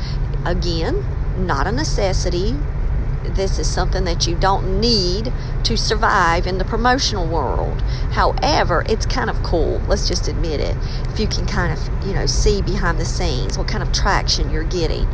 Again, 0.44 1.04
not 1.38 1.68
a 1.68 1.72
necessity 1.72 2.56
this 3.24 3.58
is 3.58 3.68
something 3.68 4.04
that 4.04 4.26
you 4.26 4.34
don't 4.34 4.80
need 4.80 5.32
to 5.64 5.76
survive 5.76 6.46
in 6.46 6.58
the 6.58 6.64
promotional 6.64 7.26
world. 7.26 7.80
However, 8.12 8.84
it's 8.88 9.06
kind 9.06 9.30
of 9.30 9.42
cool. 9.42 9.80
Let's 9.88 10.08
just 10.08 10.28
admit 10.28 10.60
it. 10.60 10.76
If 11.08 11.20
you 11.20 11.26
can 11.26 11.46
kind 11.46 11.72
of, 11.72 12.06
you 12.06 12.14
know, 12.14 12.26
see 12.26 12.62
behind 12.62 12.98
the 12.98 13.04
scenes 13.04 13.56
what 13.56 13.68
kind 13.68 13.82
of 13.82 13.92
traction 13.92 14.50
you're 14.50 14.64
getting. 14.64 15.06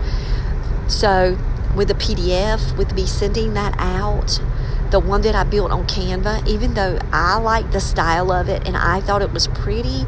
So, 0.88 1.38
with 1.76 1.88
the 1.88 1.94
PDF, 1.94 2.76
with 2.76 2.94
me 2.94 3.06
sending 3.06 3.54
that 3.54 3.74
out, 3.78 4.40
the 4.90 4.98
one 4.98 5.20
that 5.22 5.34
I 5.34 5.44
built 5.44 5.70
on 5.70 5.86
Canva, 5.86 6.46
even 6.46 6.74
though 6.74 6.98
I 7.12 7.38
like 7.38 7.72
the 7.72 7.80
style 7.80 8.32
of 8.32 8.48
it 8.48 8.66
and 8.66 8.76
I 8.76 9.00
thought 9.00 9.20
it 9.20 9.32
was 9.32 9.46
pretty, 9.48 10.06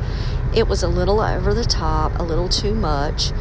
it 0.54 0.66
was 0.66 0.82
a 0.82 0.88
little 0.88 1.20
over 1.20 1.52
the 1.52 1.64
top, 1.64 2.18
a 2.18 2.22
little 2.22 2.48
too 2.48 2.74
much, 2.74 3.32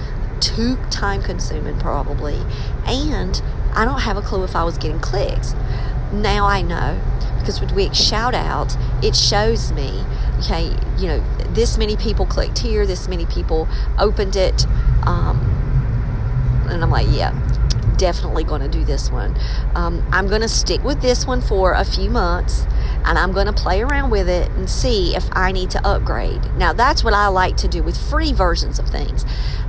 too 0.41 0.77
time 0.89 1.21
consuming 1.21 1.79
probably, 1.79 2.41
and 2.85 3.41
I 3.79 3.85
don't 3.85 4.01
have 4.01 4.17
a 4.17 4.21
clue 4.21 4.43
if 4.43 4.57
I 4.57 4.65
was 4.65 4.77
getting 4.77 4.99
clicks. 4.99 5.53
Now 6.11 6.45
I 6.45 6.61
know 6.61 6.99
because 7.39 7.61
with 7.61 7.71
Wix 7.71 7.97
shout 7.97 8.35
out, 8.35 8.75
it 9.01 9.15
shows 9.15 9.71
me, 9.71 10.03
okay, 10.39 10.75
you 10.97 11.07
know, 11.07 11.23
this 11.53 11.77
many 11.77 11.95
people 11.95 12.25
clicked 12.25 12.59
here, 12.59 12.85
this 12.85 13.07
many 13.07 13.25
people 13.25 13.69
opened 13.97 14.35
it. 14.35 14.67
Um, 15.07 15.39
and 16.69 16.83
I'm 16.83 16.89
like, 16.89 17.07
yeah, 17.09 17.31
definitely 17.95 18.43
going 18.43 18.59
to 18.59 18.67
do 18.67 18.83
this 18.83 19.09
one. 19.09 19.39
Um, 19.75 20.05
I'm 20.11 20.27
going 20.27 20.41
to 20.41 20.49
stick 20.49 20.83
with 20.83 21.01
this 21.01 21.25
one 21.25 21.39
for 21.39 21.71
a 21.71 21.85
few 21.85 22.09
months 22.09 22.65
and 23.05 23.17
I'm 23.17 23.31
going 23.31 23.47
to 23.47 23.53
play 23.53 23.81
around 23.81 24.09
with 24.09 24.27
it 24.27 24.51
and 24.51 24.69
see 24.69 25.15
if 25.15 25.29
I 25.31 25.53
need 25.53 25.71
to 25.71 25.87
upgrade. 25.87 26.53
Now, 26.57 26.73
that's 26.73 27.01
what 27.01 27.13
I 27.13 27.27
like 27.27 27.55
to 27.57 27.69
do 27.69 27.81
with 27.81 27.95
free 27.97 28.33
versions 28.33 28.77
of 28.77 28.89
things. 28.89 29.25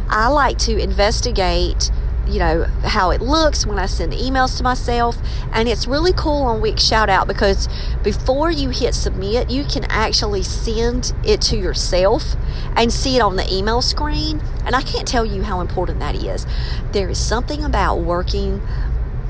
I 0.09 0.27
like 0.27 0.59
to 0.59 0.77
investigate 0.77 1.93
you 2.31 2.39
know 2.39 2.65
how 2.85 3.11
it 3.11 3.21
looks 3.21 3.67
when 3.67 3.79
I 3.79 3.87
send 3.87 4.13
emails 4.13 4.57
to 4.59 4.63
myself. 4.63 5.19
And 5.53 5.69
it's 5.69 5.87
really 5.87 6.13
cool 6.13 6.43
on 6.43 6.61
Wix 6.61 6.83
shout 6.83 7.09
out 7.09 7.27
because 7.27 7.69
before 8.03 8.51
you 8.51 8.71
hit 8.71 8.95
submit 8.95 9.51
you 9.51 9.65
can 9.65 9.85
actually 9.85 10.43
send 10.43 11.13
it 11.25 11.41
to 11.43 11.57
yourself 11.57 12.37
and 12.77 12.93
see 12.93 13.17
it 13.17 13.21
on 13.21 13.37
the 13.37 13.53
email 13.53 13.83
screen. 13.83 14.41
And 14.65 14.75
I 14.75 14.83
can't 14.83 15.07
tell 15.07 15.25
you 15.25 15.43
how 15.43 15.61
important 15.61 15.99
that 16.01 16.15
is. 16.15 16.47
There 16.93 17.09
is 17.09 17.19
something 17.19 17.65
about 17.65 17.97
working 17.97 18.63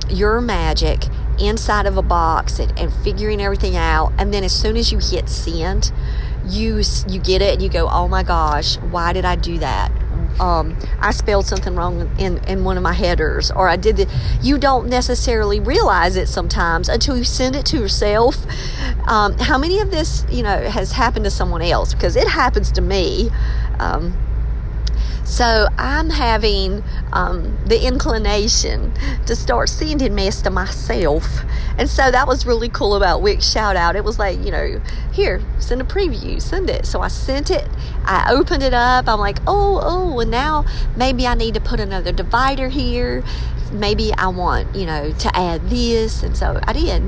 your 0.08 0.40
magic 0.40 1.04
inside 1.38 1.86
of 1.86 1.96
a 1.96 2.02
box 2.02 2.58
and, 2.58 2.76
and 2.78 2.92
figuring 2.92 3.40
everything 3.40 3.76
out. 3.76 4.12
And 4.18 4.34
then 4.34 4.44
as 4.44 4.52
soon 4.52 4.76
as 4.76 4.92
you 4.92 4.98
hit 4.98 5.28
send 5.28 5.92
you 6.46 6.82
you 7.08 7.20
get 7.20 7.42
it 7.42 7.54
and 7.54 7.62
you 7.62 7.68
go 7.68 7.88
oh 7.90 8.08
my 8.08 8.22
gosh 8.22 8.76
why 8.78 9.12
did 9.12 9.24
I 9.24 9.36
do 9.36 9.58
that 9.58 9.90
um, 10.38 10.76
I 11.00 11.10
spelled 11.10 11.46
something 11.46 11.74
wrong 11.74 12.10
in, 12.18 12.38
in 12.44 12.64
one 12.64 12.76
of 12.76 12.82
my 12.82 12.92
headers, 12.92 13.50
or 13.50 13.68
I 13.68 13.76
did 13.76 13.96
the. 13.96 14.08
You 14.42 14.58
don't 14.58 14.88
necessarily 14.88 15.60
realize 15.60 16.16
it 16.16 16.28
sometimes 16.28 16.88
until 16.88 17.16
you 17.16 17.24
send 17.24 17.56
it 17.56 17.66
to 17.66 17.78
yourself. 17.78 18.36
Um, 19.06 19.36
how 19.38 19.58
many 19.58 19.80
of 19.80 19.90
this, 19.90 20.24
you 20.30 20.42
know, 20.42 20.68
has 20.68 20.92
happened 20.92 21.24
to 21.24 21.30
someone 21.30 21.62
else? 21.62 21.94
Because 21.94 22.16
it 22.16 22.28
happens 22.28 22.70
to 22.72 22.80
me. 22.80 23.30
Um, 23.78 24.16
so 25.24 25.68
I'm 25.78 26.10
having 26.10 26.82
um, 27.12 27.56
the 27.66 27.86
inclination 27.86 28.92
to 29.26 29.36
start 29.36 29.68
sending 29.68 30.14
mess 30.14 30.42
to 30.42 30.50
myself. 30.50 31.42
And 31.78 31.88
so 31.88 32.10
that 32.10 32.26
was 32.26 32.46
really 32.46 32.68
cool 32.68 32.94
about 32.94 33.22
Wix 33.22 33.50
Shout 33.50 33.76
Out. 33.76 33.96
It 33.96 34.04
was 34.04 34.18
like, 34.18 34.38
you 34.44 34.50
know, 34.50 34.80
here, 35.12 35.42
send 35.58 35.80
a 35.80 35.84
preview, 35.84 36.40
send 36.42 36.68
it. 36.68 36.84
So 36.84 37.00
I 37.00 37.08
sent 37.08 37.50
it. 37.50 37.68
I 38.04 38.32
opened 38.32 38.62
it 38.62 38.74
up. 38.74 39.08
I'm 39.08 39.20
like, 39.20 39.38
oh, 39.46 39.80
oh, 39.82 40.20
and 40.20 40.30
now 40.30 40.64
maybe 40.96 41.26
I 41.26 41.34
need 41.34 41.54
to 41.54 41.60
put 41.60 41.80
another 41.80 42.12
divider 42.12 42.68
here. 42.68 43.22
Maybe 43.72 44.12
I 44.14 44.28
want, 44.28 44.74
you 44.74 44.86
know, 44.86 45.12
to 45.12 45.36
add 45.36 45.70
this. 45.70 46.22
And 46.22 46.36
so 46.36 46.60
I 46.64 46.72
did. 46.72 47.02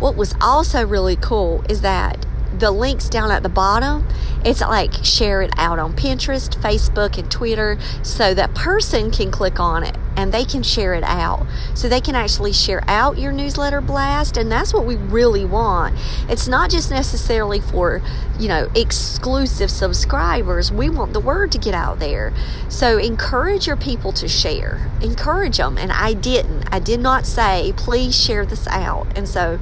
What 0.00 0.16
was 0.16 0.34
also 0.40 0.86
really 0.86 1.16
cool 1.16 1.64
is 1.68 1.80
that 1.82 2.26
the 2.58 2.70
links 2.70 3.08
down 3.08 3.30
at 3.30 3.42
the 3.42 3.48
bottom, 3.48 4.06
it's 4.44 4.60
like 4.60 4.92
share 5.04 5.42
it 5.42 5.52
out 5.56 5.78
on 5.78 5.94
Pinterest, 5.94 6.48
Facebook, 6.60 7.18
and 7.18 7.30
Twitter 7.30 7.78
so 8.02 8.34
that 8.34 8.54
person 8.54 9.10
can 9.10 9.30
click 9.30 9.58
on 9.58 9.82
it 9.82 9.96
and 10.16 10.32
they 10.32 10.44
can 10.44 10.62
share 10.62 10.94
it 10.94 11.04
out. 11.04 11.46
So 11.74 11.88
they 11.88 12.00
can 12.00 12.16
actually 12.16 12.52
share 12.52 12.82
out 12.88 13.18
your 13.18 13.30
newsletter 13.30 13.80
blast, 13.80 14.36
and 14.36 14.50
that's 14.50 14.74
what 14.74 14.84
we 14.84 14.96
really 14.96 15.44
want. 15.44 15.96
It's 16.28 16.48
not 16.48 16.70
just 16.70 16.90
necessarily 16.90 17.60
for, 17.60 18.02
you 18.38 18.48
know, 18.48 18.68
exclusive 18.74 19.70
subscribers. 19.70 20.72
We 20.72 20.90
want 20.90 21.12
the 21.12 21.20
word 21.20 21.52
to 21.52 21.58
get 21.58 21.74
out 21.74 22.00
there. 22.00 22.32
So 22.68 22.98
encourage 22.98 23.68
your 23.68 23.76
people 23.76 24.12
to 24.14 24.26
share. 24.26 24.90
Encourage 25.00 25.58
them. 25.58 25.78
And 25.78 25.92
I 25.92 26.14
didn't. 26.14 26.68
I 26.72 26.80
did 26.80 26.98
not 26.98 27.24
say, 27.24 27.72
please 27.76 28.20
share 28.20 28.44
this 28.44 28.66
out. 28.66 29.06
And 29.16 29.28
so 29.28 29.60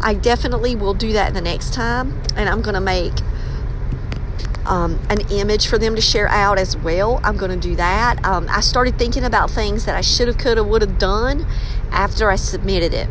I 0.00 0.14
definitely 0.14 0.76
will 0.76 0.94
do 0.94 1.12
that 1.12 1.34
the 1.34 1.40
next 1.40 1.72
time, 1.72 2.22
and 2.36 2.48
I'm 2.48 2.62
going 2.62 2.74
to 2.74 2.80
make 2.80 3.12
um, 4.66 5.00
an 5.08 5.20
image 5.30 5.68
for 5.68 5.78
them 5.78 5.94
to 5.94 6.00
share 6.00 6.28
out 6.28 6.58
as 6.58 6.76
well. 6.76 7.20
I'm 7.22 7.36
going 7.36 7.50
to 7.50 7.68
do 7.68 7.76
that. 7.76 8.24
Um, 8.24 8.46
I 8.50 8.60
started 8.60 8.98
thinking 8.98 9.24
about 9.24 9.50
things 9.50 9.84
that 9.86 9.94
I 9.94 10.00
should 10.00 10.28
have, 10.28 10.38
could 10.38 10.58
have, 10.58 10.66
would 10.66 10.82
have 10.82 10.98
done 10.98 11.46
after 11.90 12.30
I 12.30 12.36
submitted 12.36 12.92
it. 12.92 13.08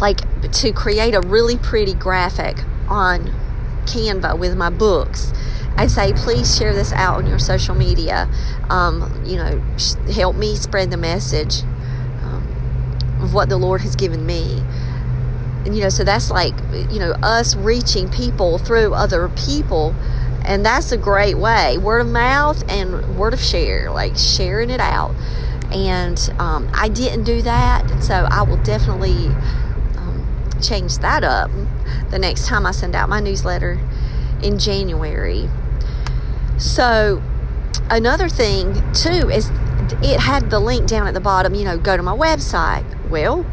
Like 0.00 0.20
to 0.52 0.72
create 0.72 1.14
a 1.14 1.20
really 1.20 1.56
pretty 1.56 1.94
graphic 1.94 2.58
on 2.88 3.34
Canva 3.84 4.38
with 4.38 4.56
my 4.56 4.70
books 4.70 5.32
and 5.76 5.90
say, 5.90 6.12
please 6.12 6.56
share 6.56 6.74
this 6.74 6.92
out 6.92 7.18
on 7.18 7.26
your 7.26 7.38
social 7.38 7.74
media. 7.74 8.28
Um, 8.70 9.22
you 9.24 9.36
know, 9.36 9.60
help 10.12 10.36
me 10.36 10.56
spread 10.56 10.90
the 10.90 10.96
message 10.96 11.62
of 13.20 13.34
what 13.34 13.48
the 13.48 13.56
Lord 13.58 13.80
has 13.82 13.96
given 13.96 14.24
me. 14.24 14.62
You 15.74 15.82
know, 15.82 15.88
so 15.88 16.04
that's 16.04 16.30
like, 16.30 16.54
you 16.90 16.98
know, 16.98 17.12
us 17.22 17.56
reaching 17.56 18.08
people 18.08 18.58
through 18.58 18.94
other 18.94 19.28
people. 19.30 19.94
And 20.44 20.64
that's 20.64 20.92
a 20.92 20.96
great 20.96 21.36
way. 21.36 21.76
Word 21.78 22.00
of 22.00 22.06
mouth 22.08 22.64
and 22.70 23.18
word 23.18 23.34
of 23.34 23.40
share, 23.40 23.90
like 23.90 24.16
sharing 24.16 24.70
it 24.70 24.80
out. 24.80 25.14
And 25.70 26.18
um, 26.38 26.70
I 26.72 26.88
didn't 26.88 27.24
do 27.24 27.42
that. 27.42 28.02
So 28.02 28.26
I 28.30 28.42
will 28.42 28.62
definitely 28.62 29.26
um, 29.96 30.26
change 30.62 30.98
that 30.98 31.22
up 31.22 31.50
the 32.10 32.18
next 32.18 32.46
time 32.46 32.64
I 32.64 32.70
send 32.70 32.94
out 32.94 33.08
my 33.08 33.20
newsletter 33.20 33.78
in 34.42 34.58
January. 34.58 35.48
So, 36.56 37.22
another 37.90 38.28
thing 38.28 38.74
too 38.92 39.30
is 39.30 39.50
it 40.02 40.20
had 40.20 40.50
the 40.50 40.60
link 40.60 40.88
down 40.88 41.06
at 41.06 41.14
the 41.14 41.20
bottom, 41.20 41.54
you 41.54 41.64
know, 41.64 41.78
go 41.78 41.96
to 41.96 42.02
my 42.02 42.16
website. 42.16 42.84
Well, 43.08 43.46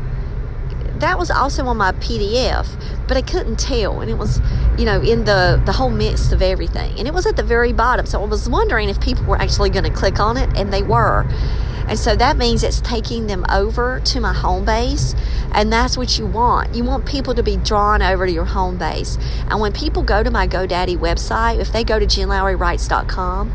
that 0.99 1.17
was 1.19 1.29
also 1.29 1.65
on 1.65 1.77
my 1.77 1.91
PDF, 1.93 2.67
but 3.07 3.17
I 3.17 3.21
couldn't 3.21 3.59
tell, 3.59 4.01
and 4.01 4.09
it 4.09 4.17
was, 4.17 4.39
you 4.77 4.85
know, 4.85 5.01
in 5.01 5.25
the 5.25 5.61
the 5.65 5.73
whole 5.73 5.89
midst 5.89 6.31
of 6.31 6.41
everything, 6.41 6.97
and 6.97 7.07
it 7.07 7.13
was 7.13 7.25
at 7.25 7.35
the 7.35 7.43
very 7.43 7.73
bottom. 7.73 8.05
So 8.05 8.21
I 8.21 8.25
was 8.25 8.49
wondering 8.49 8.89
if 8.89 8.99
people 8.99 9.25
were 9.25 9.37
actually 9.37 9.69
going 9.69 9.85
to 9.85 9.91
click 9.91 10.19
on 10.19 10.37
it, 10.37 10.49
and 10.57 10.71
they 10.71 10.83
were. 10.83 11.25
And 11.87 11.99
so 11.99 12.15
that 12.15 12.37
means 12.37 12.63
it's 12.63 12.81
taking 12.81 13.27
them 13.27 13.45
over 13.49 13.99
to 14.05 14.19
my 14.19 14.33
home 14.33 14.65
base. 14.65 15.13
And 15.51 15.71
that's 15.71 15.95
what 15.97 16.17
you 16.17 16.25
want. 16.25 16.73
You 16.75 16.83
want 16.83 17.05
people 17.05 17.35
to 17.35 17.43
be 17.43 17.57
drawn 17.57 18.01
over 18.01 18.25
to 18.25 18.31
your 18.31 18.45
home 18.45 18.77
base. 18.77 19.17
And 19.49 19.59
when 19.59 19.71
people 19.71 20.01
go 20.01 20.23
to 20.23 20.31
my 20.31 20.47
GoDaddy 20.47 20.97
website, 20.97 21.59
if 21.59 21.71
they 21.71 21.83
go 21.83 21.99
to 21.99 22.05
jenlowrywrites.com, 22.05 23.53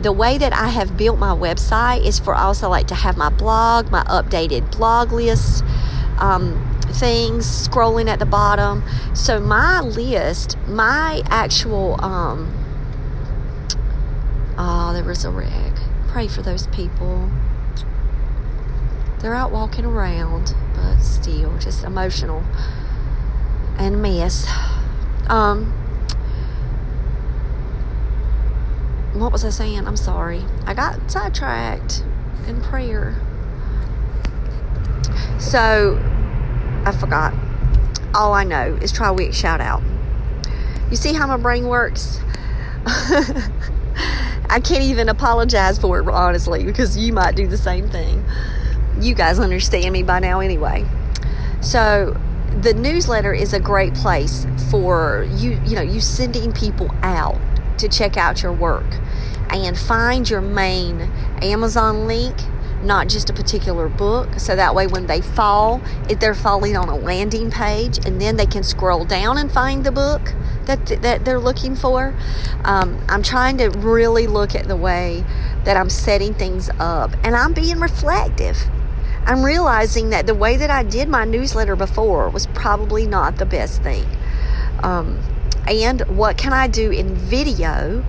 the 0.00 0.12
way 0.12 0.38
that 0.38 0.52
I 0.52 0.68
have 0.68 0.96
built 0.96 1.18
my 1.18 1.34
website 1.34 2.04
is 2.04 2.18
for 2.18 2.34
also 2.34 2.68
like 2.68 2.86
to 2.88 2.94
have 2.94 3.16
my 3.16 3.28
blog, 3.28 3.90
my 3.90 4.04
updated 4.04 4.70
blog 4.70 5.12
list. 5.12 5.64
Um, 6.20 6.78
things 6.92 7.46
scrolling 7.46 8.08
at 8.08 8.18
the 8.18 8.26
bottom. 8.26 8.82
So 9.14 9.40
my 9.40 9.80
list, 9.80 10.56
my 10.66 11.22
actual 11.26 12.02
um 12.02 12.52
oh, 14.56 14.92
there 14.92 15.04
was 15.04 15.24
a 15.24 15.30
wreck. 15.30 15.74
Pray 16.08 16.28
for 16.28 16.42
those 16.42 16.66
people. 16.68 17.30
They're 19.20 19.34
out 19.34 19.52
walking 19.52 19.84
around, 19.84 20.54
but 20.74 21.00
still 21.00 21.56
just 21.58 21.84
emotional 21.84 22.42
and 23.76 24.02
mess. 24.02 24.46
Um 25.28 25.72
what 29.14 29.32
was 29.32 29.44
I 29.44 29.50
saying? 29.50 29.86
I'm 29.86 29.96
sorry. 29.96 30.44
I 30.64 30.74
got 30.74 31.10
sidetracked 31.10 32.04
in 32.46 32.60
prayer. 32.60 33.16
So 35.38 35.98
I 36.84 36.92
forgot. 36.92 37.34
All 38.14 38.32
I 38.32 38.44
know 38.44 38.78
is 38.80 38.92
try 38.92 39.10
Wix 39.10 39.36
shout 39.36 39.60
out. 39.60 39.82
You 40.90 40.96
see 40.96 41.12
how 41.12 41.26
my 41.26 41.36
brain 41.36 41.66
works? 41.66 42.18
I 44.50 44.60
can't 44.60 44.84
even 44.84 45.08
apologize 45.08 45.78
for 45.78 45.98
it, 45.98 46.08
honestly, 46.08 46.64
because 46.64 46.96
you 46.96 47.12
might 47.12 47.36
do 47.36 47.46
the 47.46 47.58
same 47.58 47.90
thing. 47.90 48.24
You 48.98 49.14
guys 49.14 49.38
understand 49.38 49.92
me 49.92 50.02
by 50.02 50.20
now, 50.20 50.40
anyway. 50.40 50.86
So, 51.60 52.18
the 52.62 52.72
newsletter 52.72 53.34
is 53.34 53.52
a 53.52 53.60
great 53.60 53.94
place 53.94 54.46
for 54.70 55.28
you, 55.36 55.60
you 55.66 55.76
know, 55.76 55.82
you 55.82 56.00
sending 56.00 56.52
people 56.52 56.90
out 57.02 57.38
to 57.78 57.88
check 57.88 58.16
out 58.16 58.42
your 58.42 58.52
work 58.52 58.86
and 59.50 59.78
find 59.78 60.28
your 60.28 60.40
main 60.40 61.02
Amazon 61.42 62.06
link 62.06 62.36
not 62.82 63.08
just 63.08 63.28
a 63.30 63.32
particular 63.32 63.88
book. 63.88 64.38
So 64.38 64.56
that 64.56 64.74
way, 64.74 64.86
when 64.86 65.06
they 65.06 65.20
fall, 65.20 65.80
if 66.08 66.20
they're 66.20 66.34
falling 66.34 66.76
on 66.76 66.88
a 66.88 66.96
landing 66.96 67.50
page, 67.50 67.98
and 68.04 68.20
then 68.20 68.36
they 68.36 68.46
can 68.46 68.62
scroll 68.62 69.04
down 69.04 69.38
and 69.38 69.50
find 69.50 69.84
the 69.84 69.92
book 69.92 70.34
that 70.66 70.86
that 71.02 71.24
they're 71.24 71.38
looking 71.38 71.74
for. 71.74 72.14
Um, 72.64 73.04
I'm 73.08 73.22
trying 73.22 73.58
to 73.58 73.68
really 73.70 74.26
look 74.26 74.54
at 74.54 74.68
the 74.68 74.76
way 74.76 75.24
that 75.64 75.76
I'm 75.76 75.90
setting 75.90 76.34
things 76.34 76.70
up, 76.78 77.12
and 77.24 77.34
I'm 77.34 77.52
being 77.52 77.80
reflective. 77.80 78.56
I'm 79.26 79.44
realizing 79.44 80.10
that 80.10 80.26
the 80.26 80.34
way 80.34 80.56
that 80.56 80.70
I 80.70 80.82
did 80.82 81.08
my 81.08 81.24
newsletter 81.24 81.76
before 81.76 82.30
was 82.30 82.46
probably 82.46 83.06
not 83.06 83.36
the 83.36 83.44
best 83.44 83.82
thing. 83.82 84.06
Um, 84.82 85.20
and 85.66 86.00
what 86.16 86.38
can 86.38 86.54
I 86.54 86.66
do 86.66 86.90
in 86.90 87.14
video 87.14 88.04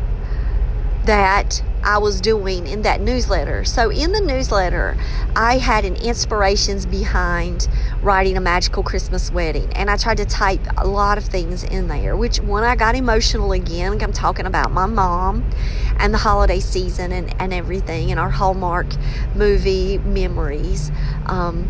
that 1.06 1.62
I 1.84 1.98
was 1.98 2.22
doing 2.22 2.68
in 2.68 2.82
that 2.84 3.02
newsletter. 3.02 3.66
So, 3.66 3.90
in 3.90 4.12
the 4.12 4.22
newsletter, 4.22 4.98
I 5.36 5.58
had 5.58 5.86
an 5.86 5.96
inspirations 5.96 6.86
behind 6.86 7.68
writing 8.02 8.38
a 8.38 8.42
magical 8.42 8.84
Christmas 8.84 9.32
wedding, 9.32 9.72
and 9.74 9.90
I 9.90 9.98
tried 9.98 10.18
to 10.18 10.26
type 10.26 10.62
a 10.78 10.88
lot 10.88 11.18
of 11.18 11.26
things 11.26 11.64
in 11.64 11.88
there. 11.88 12.16
Which, 12.16 12.40
when 12.40 12.64
I 12.64 12.76
got 12.76 12.96
emotional 12.96 13.52
again, 13.52 14.02
I'm 14.02 14.14
talking 14.14 14.46
about 14.46 14.72
my 14.72 14.86
mom 14.86 15.50
and 15.98 16.14
the 16.14 16.20
holiday 16.20 16.60
season 16.60 17.12
and, 17.12 17.34
and 17.42 17.54
everything, 17.54 18.12
and 18.12 18.20
our 18.20 18.30
Hallmark 18.30 18.88
movie 19.36 19.98
memories. 20.00 20.92
Um, 21.26 21.70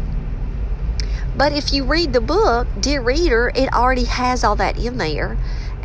but 1.40 1.54
if 1.54 1.72
you 1.72 1.86
read 1.86 2.12
the 2.12 2.20
book, 2.20 2.68
dear 2.82 3.02
reader, 3.02 3.52
it 3.56 3.72
already 3.74 4.04
has 4.04 4.44
all 4.44 4.58
that 4.58 4.78
in 4.78 4.98
there. 4.98 5.38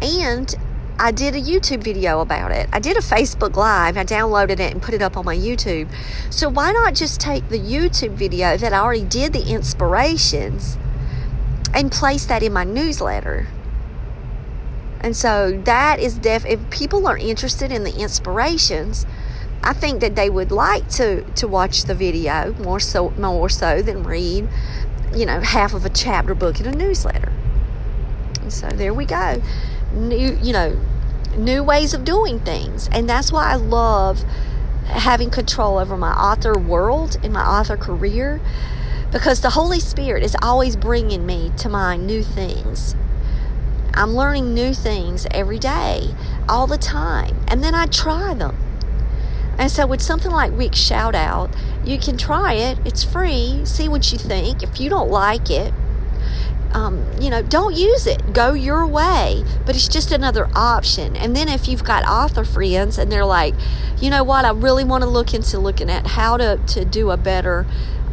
And 0.03 0.55
I 0.99 1.11
did 1.11 1.35
a 1.35 1.41
YouTube 1.41 1.83
video 1.83 2.21
about 2.21 2.53
it. 2.53 2.69
I 2.73 2.79
did 2.79 2.97
a 2.97 3.01
Facebook 3.01 3.57
Live. 3.57 3.97
I 3.97 4.05
downloaded 4.05 4.61
it 4.61 4.73
and 4.73 4.81
put 4.81 4.95
it 4.95 5.03
up 5.03 5.17
on 5.17 5.25
my 5.25 5.37
YouTube. 5.37 5.89
So 6.31 6.49
why 6.49 6.71
not 6.71 6.95
just 6.95 7.21
take 7.21 7.49
the 7.49 7.59
YouTube 7.59 8.13
video 8.13 8.57
that 8.57 8.73
I 8.73 8.79
already 8.79 9.05
did 9.05 9.33
the 9.33 9.45
inspirations 9.45 10.79
and 11.75 11.91
place 11.91 12.27
that 12.27 12.45
in 12.45 12.53
my 12.53 12.63
newsletter? 12.63 13.49
And 15.01 15.17
so 15.17 15.61
that 15.65 15.99
is 15.99 16.17
def 16.17 16.47
if 16.47 16.71
people 16.71 17.07
are 17.09 17.19
interested 17.19 17.73
in 17.73 17.83
the 17.83 17.95
inspirations, 17.97 19.05
I 19.65 19.73
think 19.73 20.01
that 20.01 20.15
they 20.15 20.31
would 20.31 20.53
like 20.53 20.89
to 20.91 21.25
to 21.25 21.49
watch 21.49 21.85
the 21.85 21.95
video 21.95 22.55
more 22.55 22.81
so 22.81 23.11
more 23.11 23.49
so 23.49 23.83
than 23.83 24.05
read, 24.05 24.49
you 25.15 25.27
know, 25.27 25.41
half 25.41 25.75
of 25.75 25.85
a 25.85 25.91
chapter 25.91 26.35
book 26.35 26.61
in 26.61 26.67
a 26.67 26.73
newsletter. 26.73 27.33
And 28.41 28.53
so 28.53 28.69
there 28.69 28.95
we 28.95 29.05
go 29.05 29.43
new, 29.95 30.39
you 30.43 30.53
know, 30.53 30.79
new 31.37 31.63
ways 31.63 31.95
of 31.95 32.05
doing 32.05 32.41
things. 32.41 32.89
And 32.93 33.09
that's 33.09 33.33
why 33.33 33.53
I 33.53 33.57
love 33.57 34.25
having 34.87 35.31
control 35.31 35.79
over 35.79 35.97
my 35.97 36.13
author 36.13 36.59
world 36.59 37.17
and 37.23 37.33
my 37.33 37.45
author 37.45 37.77
career 37.77 38.41
because 39.15 39.41
the 39.41 39.51
Holy 39.51 39.79
Spirit 39.79 40.25
is 40.25 40.37
always 40.43 40.75
bringing 40.75 41.25
me 41.25 41.53
to 41.59 41.69
my 41.69 41.97
new 41.97 42.23
things. 42.23 42.97
I'm 43.95 44.13
learning 44.13 44.55
new 44.55 44.75
things 44.75 45.25
every 45.31 45.61
day, 45.61 46.15
all 46.49 46.67
the 46.67 46.77
time, 46.77 47.37
and 47.47 47.63
then 47.63 47.77
I 47.77 47.87
try 47.87 48.35
them. 48.35 48.57
And 49.57 49.71
so, 49.71 49.87
with 49.87 50.03
something 50.03 50.33
like 50.33 50.51
Wix 50.53 50.79
Shout 50.79 51.15
Out, 51.15 51.55
you 51.85 51.97
can 51.97 52.17
try 52.17 52.55
it. 52.55 52.79
It's 52.85 53.05
free. 53.05 53.61
See 53.65 53.89
what 53.89 54.11
you 54.11 54.19
think. 54.19 54.65
If 54.65 54.81
you 54.81 54.91
don't 54.91 55.11
like 55.11 55.49
it, 55.49 55.73
um, 56.75 57.09
you 57.21 57.31
know, 57.31 57.41
don't 57.41 57.75
use 57.75 58.07
it. 58.07 58.33
Go 58.33 58.53
your 58.53 58.87
way. 58.87 59.45
But 59.65 59.77
it's 59.77 59.89
just 59.89 60.11
another 60.11 60.49
option. 60.55 61.17
And 61.17 61.35
then 61.35 61.49
if 61.49 61.69
you've 61.69 61.85
got 61.85 62.05
author 62.05 62.45
friends 62.45 62.99
and 62.99 63.11
they're 63.11 63.25
like, 63.25 63.55
you 64.01 64.11
know 64.11 64.25
what, 64.25 64.45
I 64.45 64.51
really 64.51 64.85
want 64.85 65.03
to 65.05 65.09
look 65.09 65.33
into 65.33 65.59
looking 65.59 65.89
at 65.89 66.09
how 66.09 66.37
to, 66.37 66.61
to 66.67 66.85
do 66.85 67.11
a 67.11 67.17
better 67.17 67.65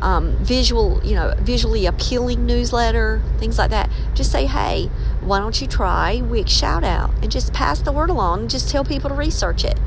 um, 0.02 0.38
visual, 0.38 1.02
you 1.04 1.16
know, 1.16 1.34
visually 1.40 1.86
appealing 1.86 2.46
newsletter, 2.46 3.22
things 3.40 3.58
like 3.58 3.72
that, 3.72 3.90
just 4.14 4.32
say, 4.32 4.46
hey, 4.46 4.90
why 5.22 5.40
don't 5.40 5.60
you 5.60 5.68
try 5.68 6.22
Wix 6.22 6.52
Shout 6.52 6.84
Out 6.84 7.12
and 7.22 7.32
just 7.32 7.54
pass 7.54 7.80
the 7.80 7.92
word 7.92 8.10
along 8.10 8.48
just 8.48 8.70
tell 8.70 8.84
people 8.84 9.10
to 9.10 9.16
research 9.16 9.64
it. 9.64 9.80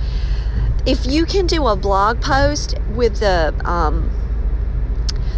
If 0.87 1.07
you 1.07 1.25
can 1.25 1.47
do 1.47 1.67
a 1.67 1.77
blog 1.77 2.21
post 2.21 2.77
with 2.95 3.21
the, 3.21 3.55
um, 3.65 4.11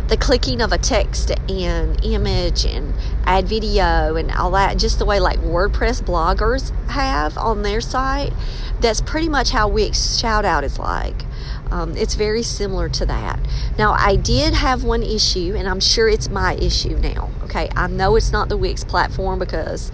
the 0.09 0.16
clicking 0.16 0.61
of 0.61 0.73
a 0.73 0.79
text 0.79 1.31
and 1.49 2.05
image 2.05 2.64
and 2.64 2.95
add 3.25 3.49
video 3.49 4.14
and 4.16 4.31
all 4.31 4.51
that, 4.53 4.79
just 4.79 4.99
the 4.99 5.05
way 5.05 5.19
like 5.19 5.38
WordPress 5.40 6.03
bloggers 6.03 6.71
have 6.88 7.37
on 7.37 7.62
their 7.62 7.81
site. 7.81 8.33
That's 8.81 9.01
pretty 9.01 9.29
much 9.29 9.51
how 9.51 9.69
Wix 9.69 10.19
Shout 10.19 10.45
Out 10.45 10.62
is 10.62 10.79
like. 10.79 11.25
Um, 11.71 11.97
it's 11.97 12.14
very 12.14 12.42
similar 12.42 12.88
to 12.90 13.07
that. 13.07 13.40
Now, 13.77 13.92
I 13.92 14.14
did 14.14 14.55
have 14.55 14.85
one 14.85 15.03
issue, 15.03 15.55
and 15.57 15.69
I'm 15.69 15.81
sure 15.81 16.09
it's 16.09 16.29
my 16.29 16.55
issue 16.55 16.97
now. 16.99 17.31
Okay, 17.45 17.69
I 17.75 17.88
know 17.88 18.14
it's 18.14 18.31
not 18.31 18.49
the 18.49 18.57
Wix 18.57 18.85
platform 18.85 19.40
because 19.40 19.90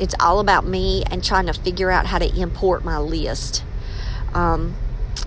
it's 0.00 0.14
all 0.18 0.40
about 0.40 0.66
me 0.66 1.04
and 1.10 1.22
trying 1.22 1.46
to 1.46 1.52
figure 1.52 1.90
out 1.90 2.06
how 2.06 2.18
to 2.18 2.40
import 2.40 2.84
my 2.84 2.98
list. 2.98 3.62
Um, 4.32 4.74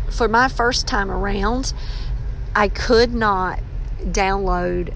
for 0.10 0.28
my 0.28 0.50
first 0.50 0.88
time 0.88 1.10
around, 1.10 1.74
I 2.54 2.68
could 2.68 3.14
not 3.14 3.62
download 4.04 4.94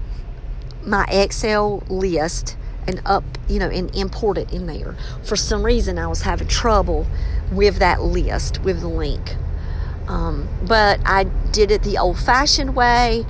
my 0.84 1.04
Excel 1.04 1.82
list 1.88 2.56
and 2.86 3.00
up, 3.04 3.24
you 3.48 3.58
know, 3.58 3.68
and 3.68 3.94
import 3.94 4.38
it 4.38 4.52
in 4.52 4.66
there. 4.66 4.96
For 5.22 5.36
some 5.36 5.64
reason, 5.64 5.98
I 5.98 6.06
was 6.06 6.22
having 6.22 6.48
trouble 6.48 7.06
with 7.52 7.76
that 7.78 8.02
list, 8.02 8.62
with 8.62 8.80
the 8.80 8.88
link. 8.88 9.36
Um, 10.08 10.48
but 10.62 11.00
I 11.06 11.24
did 11.24 11.70
it 11.70 11.82
the 11.82 11.96
old 11.98 12.18
fashioned 12.18 12.74
way 12.74 13.24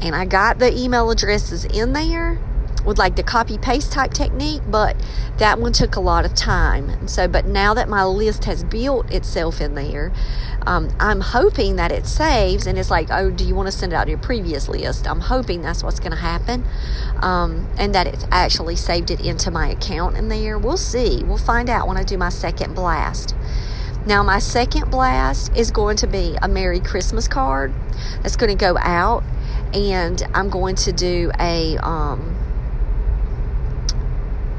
and 0.00 0.14
I 0.14 0.24
got 0.24 0.58
the 0.58 0.76
email 0.76 1.10
addresses 1.10 1.64
in 1.64 1.92
there 1.92 2.38
with 2.88 2.98
like 2.98 3.16
the 3.16 3.22
copy 3.22 3.58
paste 3.58 3.92
type 3.92 4.12
technique, 4.12 4.62
but 4.66 4.96
that 5.36 5.60
one 5.60 5.72
took 5.72 5.94
a 5.94 6.00
lot 6.00 6.24
of 6.24 6.34
time. 6.34 7.06
So, 7.06 7.28
but 7.28 7.44
now 7.44 7.74
that 7.74 7.88
my 7.88 8.02
list 8.02 8.46
has 8.46 8.64
built 8.64 9.12
itself 9.12 9.60
in 9.60 9.74
there, 9.74 10.10
um, 10.66 10.88
I'm 10.98 11.20
hoping 11.20 11.76
that 11.76 11.92
it 11.92 12.06
saves 12.06 12.66
and 12.66 12.78
it's 12.78 12.90
like, 12.90 13.08
oh, 13.10 13.30
do 13.30 13.44
you 13.44 13.54
want 13.54 13.68
to 13.68 13.72
send 13.72 13.92
it 13.92 13.96
out 13.96 14.08
your 14.08 14.18
previous 14.18 14.68
list? 14.68 15.06
I'm 15.06 15.20
hoping 15.20 15.60
that's 15.60 15.84
what's 15.84 16.00
going 16.00 16.12
to 16.12 16.18
happen 16.18 16.64
um, 17.22 17.68
and 17.76 17.94
that 17.94 18.06
it's 18.06 18.24
actually 18.30 18.76
saved 18.76 19.10
it 19.10 19.20
into 19.20 19.50
my 19.50 19.68
account 19.68 20.16
in 20.16 20.28
there. 20.28 20.58
We'll 20.58 20.78
see. 20.78 21.22
We'll 21.22 21.36
find 21.36 21.68
out 21.68 21.86
when 21.86 21.98
I 21.98 22.04
do 22.04 22.16
my 22.16 22.30
second 22.30 22.74
blast. 22.74 23.34
Now, 24.06 24.22
my 24.22 24.38
second 24.38 24.90
blast 24.90 25.54
is 25.54 25.70
going 25.70 25.98
to 25.98 26.06
be 26.06 26.38
a 26.40 26.48
Merry 26.48 26.80
Christmas 26.80 27.28
card 27.28 27.74
that's 28.22 28.36
going 28.36 28.48
to 28.48 28.56
go 28.56 28.78
out, 28.78 29.22
and 29.74 30.22
I'm 30.32 30.48
going 30.48 30.76
to 30.76 30.92
do 30.92 31.30
a 31.38 31.76
um, 31.78 32.37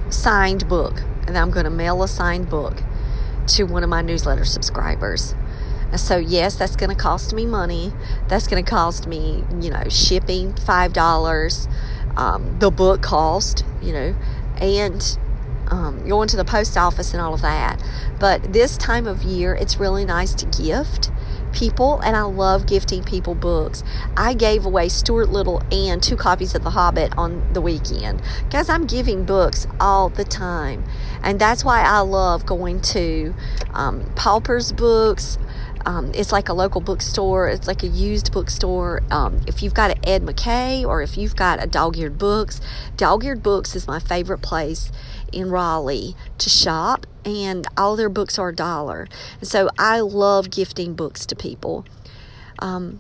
signed 0.10 0.68
book, 0.68 1.02
and 1.28 1.38
I'm 1.38 1.52
going 1.52 1.66
to 1.66 1.70
mail 1.70 2.04
a 2.04 2.08
signed 2.08 2.50
book 2.50 2.82
to 3.48 3.64
one 3.64 3.84
of 3.84 3.90
my 3.90 4.02
newsletter 4.02 4.46
subscribers. 4.46 5.36
So, 5.96 6.18
yes, 6.18 6.56
that's 6.56 6.76
going 6.76 6.92
to 6.92 6.96
cost 6.96 7.34
me 7.34 7.46
money. 7.46 7.92
That's 8.28 8.48
going 8.48 8.64
to 8.64 8.70
cost 8.70 9.08
me, 9.08 9.44
you 9.60 9.72
know, 9.72 9.84
shipping 9.90 10.54
$5, 10.54 11.68
um, 12.16 12.60
the 12.60 12.70
book 12.70 13.02
cost, 13.02 13.66
you 13.82 13.94
know, 13.94 14.16
and 14.58 15.18
um, 15.72 16.08
going 16.08 16.28
to 16.28 16.38
the 16.38 16.46
post 16.46 16.78
office 16.78 17.14
and 17.14 17.22
all 17.22 17.34
of 17.34 17.42
that. 17.42 17.84
But 18.20 18.54
this 18.54 18.78
time 18.78 19.08
of 19.08 19.24
year, 19.24 19.56
it's 19.56 19.78
really 19.78 20.06
nice 20.06 20.34
to 20.36 20.46
gift 20.46 21.12
people, 21.52 22.00
and 22.02 22.16
I 22.16 22.22
love 22.22 22.66
gifting 22.66 23.04
people 23.04 23.36
books. 23.36 23.84
I 24.16 24.34
gave 24.34 24.66
away 24.66 24.90
Stuart 24.90 25.30
Little 25.30 25.62
and 25.72 26.02
two 26.02 26.16
copies 26.16 26.56
of 26.56 26.64
The 26.64 26.72
Hobbit 26.72 27.18
on 27.18 27.54
the 27.54 27.62
weekend. 27.62 28.22
Guys, 28.50 28.70
I'm 28.70 28.86
giving 28.86 29.26
books 29.26 29.68
all 29.80 30.10
the 30.10 30.24
time, 30.24 30.84
and 31.24 31.40
that's 31.40 31.64
why 31.64 31.82
I 31.82 32.00
love 32.00 32.46
going 32.46 32.82
to 32.82 33.34
um, 33.74 34.12
Pauper's 34.16 34.72
Books. 34.72 35.38
Um, 35.86 36.12
it's 36.14 36.32
like 36.32 36.50
a 36.50 36.54
local 36.54 36.82
bookstore. 36.82 37.48
It's 37.50 37.68
like 37.68 37.84
a 37.84 37.88
used 37.88 38.32
bookstore. 38.32 39.02
Um, 39.12 39.42
if 39.48 39.64
you've 39.64 39.74
got 39.74 39.92
an 39.92 40.00
Ed 40.04 40.24
McKay 40.24 40.86
or 40.86 41.02
if 41.02 41.18
you've 41.18 41.36
got 41.36 41.64
a 41.64 41.68
Dog 41.68 41.98
Eared 41.98 42.18
Books, 42.18 42.62
Dog 42.98 43.24
Eared 43.24 43.42
Books 43.42 43.76
is 43.76 43.88
my 43.88 44.00
favorite 44.00 44.42
place 44.42 44.92
in 45.32 45.50
Raleigh 45.50 46.16
to 46.38 46.50
shop, 46.50 47.06
and 47.24 47.68
all 47.78 47.96
their 47.96 48.10
books 48.10 48.40
are 48.40 48.50
a 48.50 48.56
dollar. 48.56 49.08
So 49.42 49.70
I 49.78 50.00
love 50.00 50.50
gifting 50.50 50.96
books 50.96 51.26
to 51.28 51.36
people. 51.36 51.86
Um, 52.60 53.00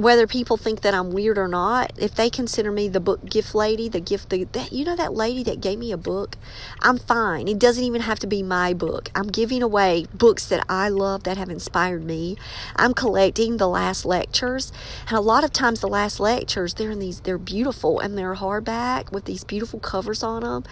whether 0.00 0.26
people 0.26 0.56
think 0.56 0.80
that 0.80 0.94
I'm 0.94 1.10
weird 1.10 1.36
or 1.36 1.46
not, 1.46 1.92
if 1.98 2.14
they 2.14 2.30
consider 2.30 2.72
me 2.72 2.88
the 2.88 3.00
book 3.00 3.24
gift 3.24 3.54
lady, 3.54 3.88
the 3.88 4.00
gift, 4.00 4.30
the, 4.30 4.44
that, 4.44 4.72
you 4.72 4.84
know, 4.84 4.96
that 4.96 5.12
lady 5.12 5.42
that 5.44 5.60
gave 5.60 5.78
me 5.78 5.92
a 5.92 5.96
book, 5.96 6.36
I'm 6.80 6.98
fine. 6.98 7.48
It 7.48 7.58
doesn't 7.58 7.84
even 7.84 8.00
have 8.02 8.18
to 8.20 8.26
be 8.26 8.42
my 8.42 8.72
book. 8.72 9.10
I'm 9.14 9.28
giving 9.28 9.62
away 9.62 10.06
books 10.14 10.46
that 10.46 10.64
I 10.68 10.88
love 10.88 11.24
that 11.24 11.36
have 11.36 11.50
inspired 11.50 12.02
me. 12.02 12.36
I'm 12.76 12.94
collecting 12.94 13.58
the 13.58 13.68
last 13.68 14.04
lectures. 14.04 14.72
And 15.08 15.18
a 15.18 15.20
lot 15.20 15.44
of 15.44 15.52
times, 15.52 15.80
the 15.80 15.88
last 15.88 16.18
lectures, 16.18 16.74
they're 16.74 16.90
in 16.90 16.98
these, 16.98 17.20
they're 17.20 17.38
beautiful 17.38 18.00
and 18.00 18.16
they're 18.16 18.36
hardback 18.36 19.12
with 19.12 19.26
these 19.26 19.44
beautiful 19.44 19.80
covers 19.80 20.22
on 20.22 20.42
them. 20.42 20.64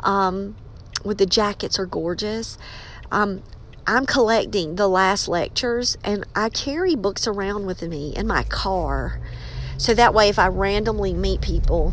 Um, 0.00 0.56
with 1.04 1.18
the 1.18 1.26
jackets 1.26 1.78
are 1.78 1.86
gorgeous. 1.86 2.58
Um, 3.10 3.42
I'm 3.88 4.04
collecting 4.04 4.74
the 4.74 4.88
last 4.88 5.28
lectures 5.28 5.96
and 6.02 6.26
I 6.34 6.48
carry 6.48 6.96
books 6.96 7.28
around 7.28 7.66
with 7.66 7.82
me 7.82 8.14
in 8.16 8.26
my 8.26 8.42
car. 8.42 9.20
So 9.78 9.94
that 9.94 10.12
way, 10.12 10.28
if 10.28 10.40
I 10.40 10.48
randomly 10.48 11.12
meet 11.12 11.40
people 11.40 11.92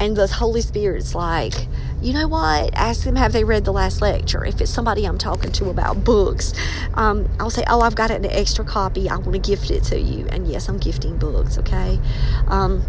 and 0.00 0.16
the 0.16 0.26
Holy 0.26 0.62
Spirit's 0.62 1.14
like, 1.14 1.66
you 2.00 2.14
know 2.14 2.28
what? 2.28 2.74
Ask 2.74 3.04
them, 3.04 3.16
have 3.16 3.32
they 3.32 3.44
read 3.44 3.66
the 3.66 3.72
last 3.72 4.00
lecture? 4.00 4.44
If 4.44 4.60
it's 4.60 4.70
somebody 4.70 5.04
I'm 5.04 5.18
talking 5.18 5.52
to 5.52 5.68
about 5.68 6.02
books, 6.02 6.54
um, 6.94 7.28
I'll 7.38 7.50
say, 7.50 7.64
oh, 7.68 7.82
I've 7.82 7.94
got 7.94 8.10
an 8.10 8.24
extra 8.24 8.64
copy. 8.64 9.10
I 9.10 9.16
want 9.16 9.32
to 9.32 9.38
gift 9.38 9.70
it 9.70 9.84
to 9.84 10.00
you. 10.00 10.26
And 10.28 10.48
yes, 10.48 10.68
I'm 10.68 10.78
gifting 10.78 11.18
books, 11.18 11.58
okay? 11.58 12.00
Um, 12.48 12.82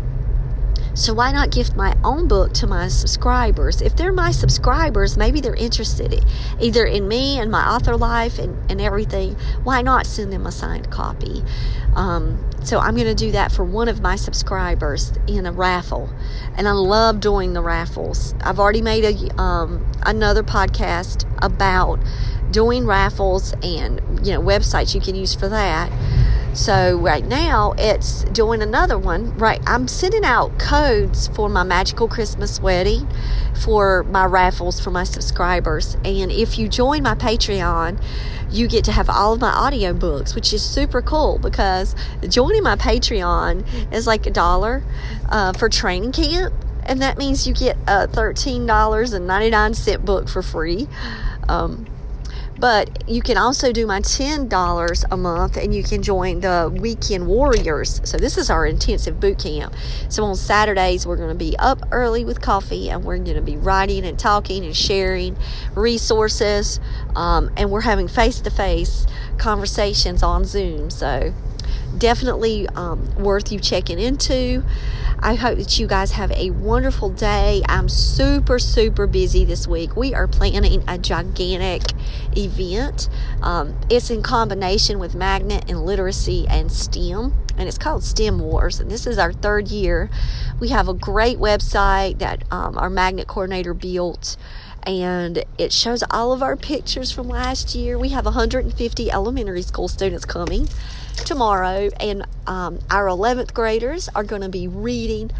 so 0.96 1.14
why 1.14 1.32
not 1.32 1.52
gift 1.52 1.76
my 1.76 1.96
own 2.04 2.28
book 2.28 2.54
to 2.54 2.68
my 2.68 2.88
subscribers? 2.88 3.82
If 3.82 3.98
they're 3.98 4.14
my 4.14 4.32
subscribers, 4.32 5.18
maybe 5.18 5.42
they're 5.42 5.54
interested 5.56 6.14
in, 6.14 6.24
either 6.60 6.86
in 6.86 7.08
me 7.08 7.38
and 7.38 7.52
my 7.52 7.68
author 7.68 7.98
life 7.98 8.40
and, 8.40 8.72
and 8.72 8.80
everything. 8.80 9.36
Why 9.64 9.82
not 9.82 10.06
send 10.06 10.32
them 10.32 10.46
a 10.46 10.52
signed 10.54 10.90
copy? 10.90 11.44
Um, 11.96 12.50
so 12.64 12.80
I'm 12.80 12.96
going 12.96 13.08
to 13.08 13.16
do 13.16 13.32
that 13.34 13.52
for 13.52 13.64
one 13.64 13.90
of 13.90 14.02
my 14.02 14.16
subscribers 14.16 15.12
in 15.28 15.46
a 15.46 15.52
raffle, 15.52 16.10
and 16.56 16.68
I 16.68 16.72
love 16.72 17.20
doing 17.20 17.54
the 17.54 17.62
raffles. 17.62 18.34
I've 18.42 18.60
already 18.60 18.82
made 18.82 19.04
a 19.04 19.42
um, 19.42 19.86
another 20.04 20.44
podcast 20.44 21.26
about 21.44 22.00
doing 22.56 22.86
raffles 22.86 23.52
and 23.62 24.00
you 24.26 24.32
know 24.32 24.42
websites 24.42 24.96
you 24.96 25.02
can 25.02 25.14
use 25.14 25.36
for 25.36 25.50
that. 25.50 25.92
So 26.54 26.98
right 26.98 27.26
now 27.26 27.74
it's 27.78 28.24
doing 28.24 28.62
another 28.62 28.98
one. 28.98 29.38
Right, 29.38 29.60
I'm 29.68 29.90
sending 29.90 30.24
out 30.24 30.58
codes 30.58 31.28
for 31.28 31.50
my 31.50 31.64
magical 31.64 32.08
Christmas 32.08 32.62
wedding 32.62 33.10
for 33.62 34.04
my 34.04 34.24
raffles 34.24 34.80
for 34.80 34.90
my 34.90 35.04
subscribers. 35.04 35.98
And 36.06 36.32
if 36.32 36.58
you 36.58 36.70
join 36.70 37.04
my 37.04 37.14
Patreon, 37.14 38.02
you 38.50 38.70
get 38.70 38.86
to 38.86 38.94
have 38.94 39.10
all 39.10 39.34
of 39.34 39.42
my 39.42 39.52
audio 39.52 39.92
books, 39.92 40.34
which 40.34 40.54
is 40.54 40.64
super 40.64 41.02
cool 41.02 41.40
because 41.40 41.94
joining 42.30 42.64
my 42.64 42.78
Patreon 42.78 43.66
is 43.94 44.08
like 44.08 44.26
a 44.26 44.32
dollar 44.32 44.82
uh, 45.28 45.52
for 45.52 45.68
training 45.68 46.14
camp. 46.14 46.54
And 46.84 47.02
that 47.02 47.18
means 47.18 47.46
you 47.46 47.54
get 47.54 47.76
a 47.86 48.08
$13.99 48.08 50.06
book 50.06 50.30
for 50.30 50.42
free. 50.42 50.88
Um, 51.50 51.88
but 52.58 53.10
you 53.10 53.22
can 53.22 53.38
also 53.38 53.72
do 53.72 53.86
my 53.86 54.02
$10 54.02 55.04
a 55.12 55.18
month 55.18 55.58
and 55.58 55.74
you 55.74 55.84
can 55.84 56.02
join 56.02 56.40
the 56.40 56.72
Weekend 56.74 57.28
Warriors. 57.28 58.02
So, 58.04 58.18
this 58.18 58.38
is 58.38 58.50
our 58.50 58.66
intensive 58.66 59.20
boot 59.20 59.40
camp. 59.40 59.74
So, 60.10 60.24
on 60.24 60.36
Saturdays, 60.36 61.06
we're 61.06 61.18
going 61.18 61.30
to 61.30 61.36
be 61.36 61.56
up 61.58 61.82
early 61.92 62.24
with 62.24 62.42
coffee 62.42 62.90
and 62.90 63.04
we're 63.04 63.18
going 63.18 63.36
to 63.36 63.42
be 63.42 63.58
writing 63.58 64.06
and 64.06 64.18
talking 64.18 64.66
and 64.66 64.76
sharing 64.76 65.38
resources. 65.76 66.80
Um, 67.16 67.52
and 67.58 67.72
we're 67.72 67.82
having 67.82 68.08
face 68.08 68.40
to 68.42 68.50
face 68.50 69.06
conversations 69.38 70.24
on 70.24 70.46
Zoom. 70.46 70.90
So, 70.90 71.34
definitely 71.98 72.68
um, 72.70 73.16
worth 73.16 73.52
you 73.52 73.60
checking 73.60 74.00
into. 74.00 74.64
I 75.20 75.36
hope 75.36 75.58
that 75.58 75.80
you 75.80 75.88
guys 75.88 76.12
have 76.12 76.32
a 76.32 76.52
wonderful 76.52 77.10
day. 77.10 77.64
I'm 77.68 77.90
super, 77.90 78.60
super 78.60 79.08
busy 79.08 79.46
this 79.46 79.68
week. 79.68 79.96
We 79.96 80.14
are 80.14 80.28
planning 80.28 80.84
a 80.88 80.98
gigantic 80.98 81.84
event. 82.36 83.10
Um, 83.42 83.80
it's 83.90 84.10
in 84.10 84.22
combination 84.22 85.00
with 85.00 85.16
Magnet 85.16 85.66
and 85.70 85.86
Literacy 85.86 86.46
and 86.50 86.72
STEM, 86.72 87.34
and 87.58 87.68
it's 87.68 87.78
called 87.78 88.04
STEM 88.04 88.40
Wars. 88.40 88.80
And 88.80 88.92
this 88.92 89.08
is 89.08 89.18
our 89.18 89.32
third 89.34 89.70
year. 89.70 90.10
We 90.60 90.70
have 90.70 90.88
a 90.88 90.94
great 90.94 91.38
website 91.38 92.20
that 92.20 92.44
um, 92.52 92.78
our 92.78 92.90
Magnet 92.90 93.28
coordinator 93.28 93.74
built 93.74 94.38
and 94.86 95.44
it 95.58 95.74
shows 95.74 96.04
all 96.12 96.32
of 96.32 96.44
our 96.44 96.56
pictures 96.56 97.12
from 97.12 97.28
last 97.28 97.74
year. 97.74 97.98
We 97.98 98.10
have 98.10 98.26
150 98.26 99.12
elementary 99.12 99.64
school 99.64 99.88
students 99.88 100.26
coming 100.26 100.68
tomorrow, 101.24 101.90
and 102.00 102.26
um, 102.48 102.80
our 102.90 103.06
11th 103.08 103.54
graders 103.54 104.10
are 104.16 104.24
going 104.24 104.42
to 104.42 104.50
be 104.50 104.68
reading 104.68 105.32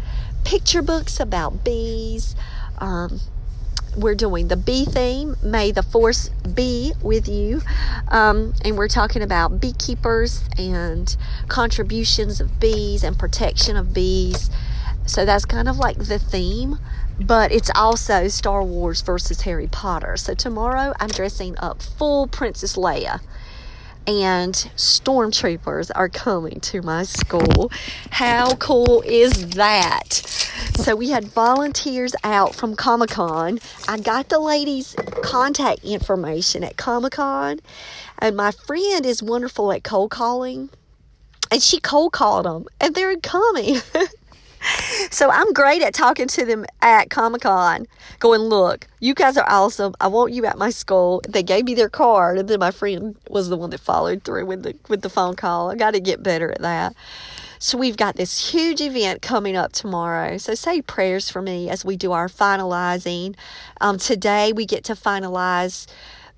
picture 0.44 0.82
books 0.82 1.18
about 1.20 1.64
bees. 1.64 2.34
Um, 2.78 3.20
we're 3.96 4.14
doing 4.14 4.48
the 4.48 4.56
bee 4.56 4.84
theme. 4.84 5.36
May 5.42 5.72
the 5.72 5.82
force 5.82 6.28
be 6.28 6.92
with 7.02 7.28
you. 7.28 7.62
Um, 8.08 8.54
and 8.64 8.76
we're 8.76 8.88
talking 8.88 9.22
about 9.22 9.60
beekeepers 9.60 10.44
and 10.58 11.16
contributions 11.48 12.40
of 12.40 12.60
bees 12.60 13.02
and 13.02 13.18
protection 13.18 13.76
of 13.76 13.94
bees. 13.94 14.50
So 15.06 15.24
that's 15.24 15.44
kind 15.44 15.68
of 15.68 15.78
like 15.78 15.98
the 15.98 16.18
theme, 16.18 16.78
but 17.20 17.52
it's 17.52 17.70
also 17.74 18.28
Star 18.28 18.62
Wars 18.62 19.00
versus 19.00 19.42
Harry 19.42 19.68
Potter. 19.68 20.16
So 20.16 20.34
tomorrow 20.34 20.92
I'm 21.00 21.08
dressing 21.08 21.56
up 21.58 21.80
full 21.80 22.26
Princess 22.26 22.76
Leia 22.76 23.20
and 24.06 24.54
stormtroopers 24.76 25.90
are 25.94 26.08
coming 26.08 26.60
to 26.60 26.82
my 26.82 27.02
school. 27.02 27.70
How 28.10 28.54
cool 28.56 29.02
is 29.02 29.50
that? 29.50 30.12
So 30.76 30.94
we 30.94 31.10
had 31.10 31.24
volunteers 31.24 32.14
out 32.22 32.54
from 32.54 32.76
Comic 32.76 33.10
Con. 33.10 33.58
I 33.88 33.98
got 33.98 34.28
the 34.28 34.38
ladies' 34.38 34.94
contact 35.22 35.84
information 35.84 36.62
at 36.62 36.76
Comic 36.76 37.14
Con, 37.14 37.60
and 38.18 38.36
my 38.36 38.52
friend 38.52 39.04
is 39.04 39.22
wonderful 39.22 39.72
at 39.72 39.82
cold 39.82 40.10
calling, 40.10 40.70
and 41.50 41.62
she 41.62 41.80
cold 41.80 42.12
called 42.12 42.46
them, 42.46 42.66
and 42.80 42.94
they're 42.94 43.16
coming. 43.16 43.80
so 45.10 45.30
I'm 45.30 45.52
great 45.52 45.82
at 45.82 45.94
talking 45.94 46.28
to 46.28 46.44
them 46.44 46.64
at 46.82 47.10
Comic 47.10 47.42
Con, 47.42 47.86
going, 48.18 48.40
Look, 48.40 48.86
you 49.00 49.14
guys 49.14 49.36
are 49.36 49.48
awesome. 49.48 49.94
I 50.00 50.08
want 50.08 50.32
you 50.32 50.46
at 50.46 50.58
my 50.58 50.70
school. 50.70 51.22
They 51.28 51.42
gave 51.42 51.64
me 51.64 51.74
their 51.74 51.88
card, 51.88 52.38
and 52.38 52.48
then 52.48 52.60
my 52.60 52.70
friend 52.70 53.16
was 53.28 53.48
the 53.48 53.56
one 53.56 53.70
that 53.70 53.80
followed 53.80 54.24
through 54.24 54.46
with 54.46 54.62
the 54.62 54.76
with 54.88 55.02
the 55.02 55.10
phone 55.10 55.36
call. 55.36 55.70
I 55.70 55.76
got 55.76 55.92
to 55.92 56.00
get 56.00 56.22
better 56.22 56.50
at 56.50 56.62
that. 56.62 56.94
So 57.58 57.78
we've 57.78 57.96
got 57.96 58.16
this 58.16 58.50
huge 58.50 58.80
event 58.80 59.22
coming 59.22 59.56
up 59.56 59.72
tomorrow. 59.72 60.36
So 60.36 60.54
say 60.54 60.82
prayers 60.82 61.30
for 61.30 61.40
me 61.40 61.70
as 61.70 61.84
we 61.84 61.96
do 61.96 62.12
our 62.12 62.28
finalizing. 62.28 63.34
Um, 63.80 63.98
today 63.98 64.52
we 64.52 64.66
get 64.66 64.84
to 64.84 64.94
finalize 64.94 65.86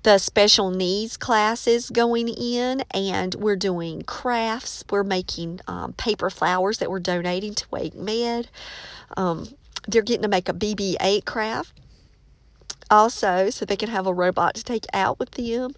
the 0.03 0.17
special 0.17 0.71
needs 0.71 1.17
classes 1.17 1.89
going 1.89 2.29
in, 2.29 2.83
and 2.91 3.35
we're 3.35 3.55
doing 3.55 4.01
crafts. 4.03 4.83
We're 4.89 5.03
making 5.03 5.59
um, 5.67 5.93
paper 5.93 6.29
flowers 6.29 6.77
that 6.77 6.89
we're 6.89 6.99
donating 6.99 7.53
to 7.55 7.65
Wake 7.71 7.95
Med. 7.95 8.49
Um, 9.17 9.49
they're 9.87 10.01
getting 10.01 10.21
to 10.23 10.27
make 10.27 10.47
a 10.47 10.53
BB 10.53 10.95
8 11.01 11.25
craft 11.25 11.73
also, 12.89 13.49
so 13.49 13.65
they 13.65 13.75
can 13.75 13.89
have 13.89 14.07
a 14.07 14.13
robot 14.13 14.55
to 14.55 14.63
take 14.63 14.85
out 14.93 15.19
with 15.19 15.31
them. 15.31 15.73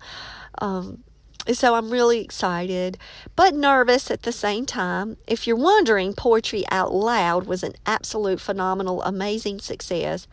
Um, 0.60 1.04
so 1.52 1.74
I'm 1.74 1.90
really 1.90 2.22
excited, 2.22 2.98
but 3.36 3.56
nervous 3.56 4.12
at 4.12 4.24
the 4.24 4.32
same 4.32 4.66
time. 4.66 5.18
If 5.26 5.48
you're 5.48 5.56
wondering, 5.56 6.14
Poetry 6.14 6.64
Out 6.70 6.94
Loud 6.94 7.48
was 7.48 7.64
an 7.64 7.74
absolute 7.86 8.40
phenomenal, 8.40 9.02
amazing 9.02 9.60
success, 9.60 10.28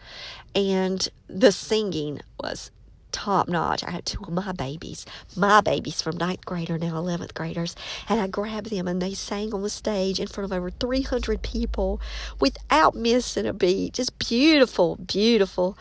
and 0.55 1.09
the 1.27 1.51
singing 1.51 2.21
was 2.39 2.71
top 3.19 3.49
notch. 3.49 3.83
I 3.83 3.91
had 3.91 4.07
two 4.07 4.23
of 4.23 4.33
my 4.33 4.53
babies, 4.53 5.05
my 5.37 5.61
babies 5.61 6.01
from 6.01 6.17
ninth 6.17 6.45
grader, 6.45 6.79
now 6.79 6.93
11th 6.93 7.35
graders, 7.35 7.75
and 8.09 8.21
I 8.21 8.29
grabbed 8.29 8.71
them 8.71 8.87
and 8.87 9.03
they 9.03 9.13
sang 9.13 9.53
on 9.53 9.63
the 9.63 9.71
stage 9.71 10.21
in 10.21 10.29
front 10.29 10.45
of 10.45 10.57
over 10.57 10.71
300 10.71 11.43
people 11.43 12.01
without 12.39 12.95
missing 12.95 13.45
a 13.45 13.53
beat. 13.53 13.95
Just 13.95 14.17
beautiful, 14.21 14.97
beautiful. 14.97 15.77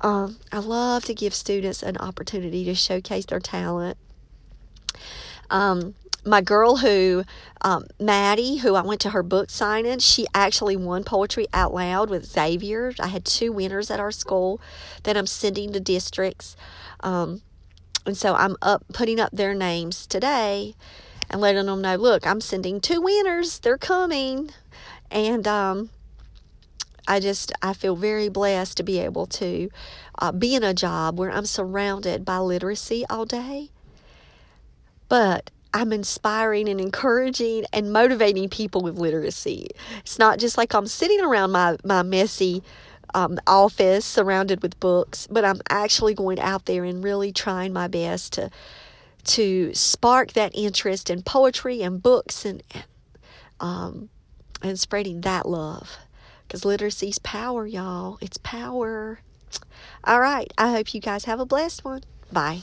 Um, 0.00 0.38
I 0.50 0.58
love 0.58 1.04
to 1.04 1.14
give 1.14 1.32
students 1.32 1.80
an 1.84 1.96
opportunity 1.98 2.64
to 2.64 2.74
showcase 2.74 3.26
their 3.26 3.38
talent. 3.38 3.96
Um, 5.48 5.94
my 6.24 6.40
girl 6.40 6.76
who 6.78 7.24
um, 7.62 7.84
maddie 7.98 8.58
who 8.58 8.74
i 8.74 8.82
went 8.82 9.00
to 9.00 9.10
her 9.10 9.22
book 9.22 9.50
signing 9.50 9.98
she 9.98 10.26
actually 10.34 10.76
won 10.76 11.04
poetry 11.04 11.46
out 11.52 11.72
loud 11.74 12.10
with 12.10 12.24
xavier. 12.24 12.92
I 13.00 13.08
had 13.08 13.24
two 13.24 13.52
winners 13.52 13.90
at 13.90 14.00
our 14.00 14.12
school 14.12 14.60
that 15.04 15.16
i'm 15.16 15.26
sending 15.26 15.72
to 15.72 15.80
districts. 15.80 16.56
Um, 17.00 17.42
and 18.06 18.16
so 18.16 18.34
i'm 18.34 18.56
up 18.62 18.84
putting 18.92 19.20
up 19.20 19.30
their 19.32 19.54
names 19.54 20.06
today 20.06 20.74
and 21.30 21.40
letting 21.40 21.66
them 21.66 21.82
know 21.82 21.96
look 21.96 22.26
i'm 22.26 22.40
sending 22.40 22.80
two 22.80 23.00
winners. 23.00 23.58
They're 23.58 23.78
coming. 23.78 24.50
And 25.10 25.46
um, 25.48 25.90
I 27.08 27.18
just 27.18 27.52
I 27.60 27.72
feel 27.72 27.96
very 27.96 28.28
blessed 28.28 28.76
to 28.76 28.82
be 28.82 29.00
able 29.00 29.26
to 29.26 29.68
uh, 30.18 30.32
be 30.32 30.54
in 30.54 30.62
a 30.62 30.72
job 30.72 31.18
where 31.18 31.30
I'm 31.30 31.46
surrounded 31.46 32.24
by 32.24 32.38
literacy 32.38 33.04
all 33.10 33.24
day. 33.24 33.70
But 35.08 35.50
I'm 35.72 35.92
inspiring 35.92 36.68
and 36.68 36.80
encouraging 36.80 37.64
and 37.72 37.92
motivating 37.92 38.48
people 38.48 38.80
with 38.80 38.98
literacy. 38.98 39.68
It's 40.00 40.18
not 40.18 40.38
just 40.38 40.58
like 40.58 40.74
I'm 40.74 40.86
sitting 40.86 41.20
around 41.20 41.52
my, 41.52 41.76
my 41.84 42.02
messy 42.02 42.62
um, 43.14 43.38
office 43.46 44.04
surrounded 44.04 44.62
with 44.62 44.78
books, 44.80 45.26
but 45.28 45.44
I'm 45.44 45.60
actually 45.68 46.14
going 46.14 46.40
out 46.40 46.66
there 46.66 46.84
and 46.84 47.02
really 47.02 47.32
trying 47.32 47.72
my 47.72 47.88
best 47.88 48.32
to 48.34 48.50
to 49.22 49.74
spark 49.74 50.32
that 50.32 50.50
interest 50.54 51.10
in 51.10 51.22
poetry 51.22 51.82
and 51.82 52.02
books 52.02 52.46
and 52.46 52.62
um, 53.60 54.08
and 54.62 54.80
spreading 54.80 55.20
that 55.20 55.46
love 55.46 55.98
because 56.46 56.64
literacy's 56.64 57.18
power, 57.18 57.66
y'all. 57.66 58.18
It's 58.20 58.38
power. 58.38 59.20
All 60.04 60.20
right. 60.20 60.52
I 60.58 60.72
hope 60.72 60.94
you 60.94 61.00
guys 61.00 61.24
have 61.26 61.40
a 61.40 61.46
blessed 61.46 61.84
one. 61.84 62.02
Bye. 62.32 62.62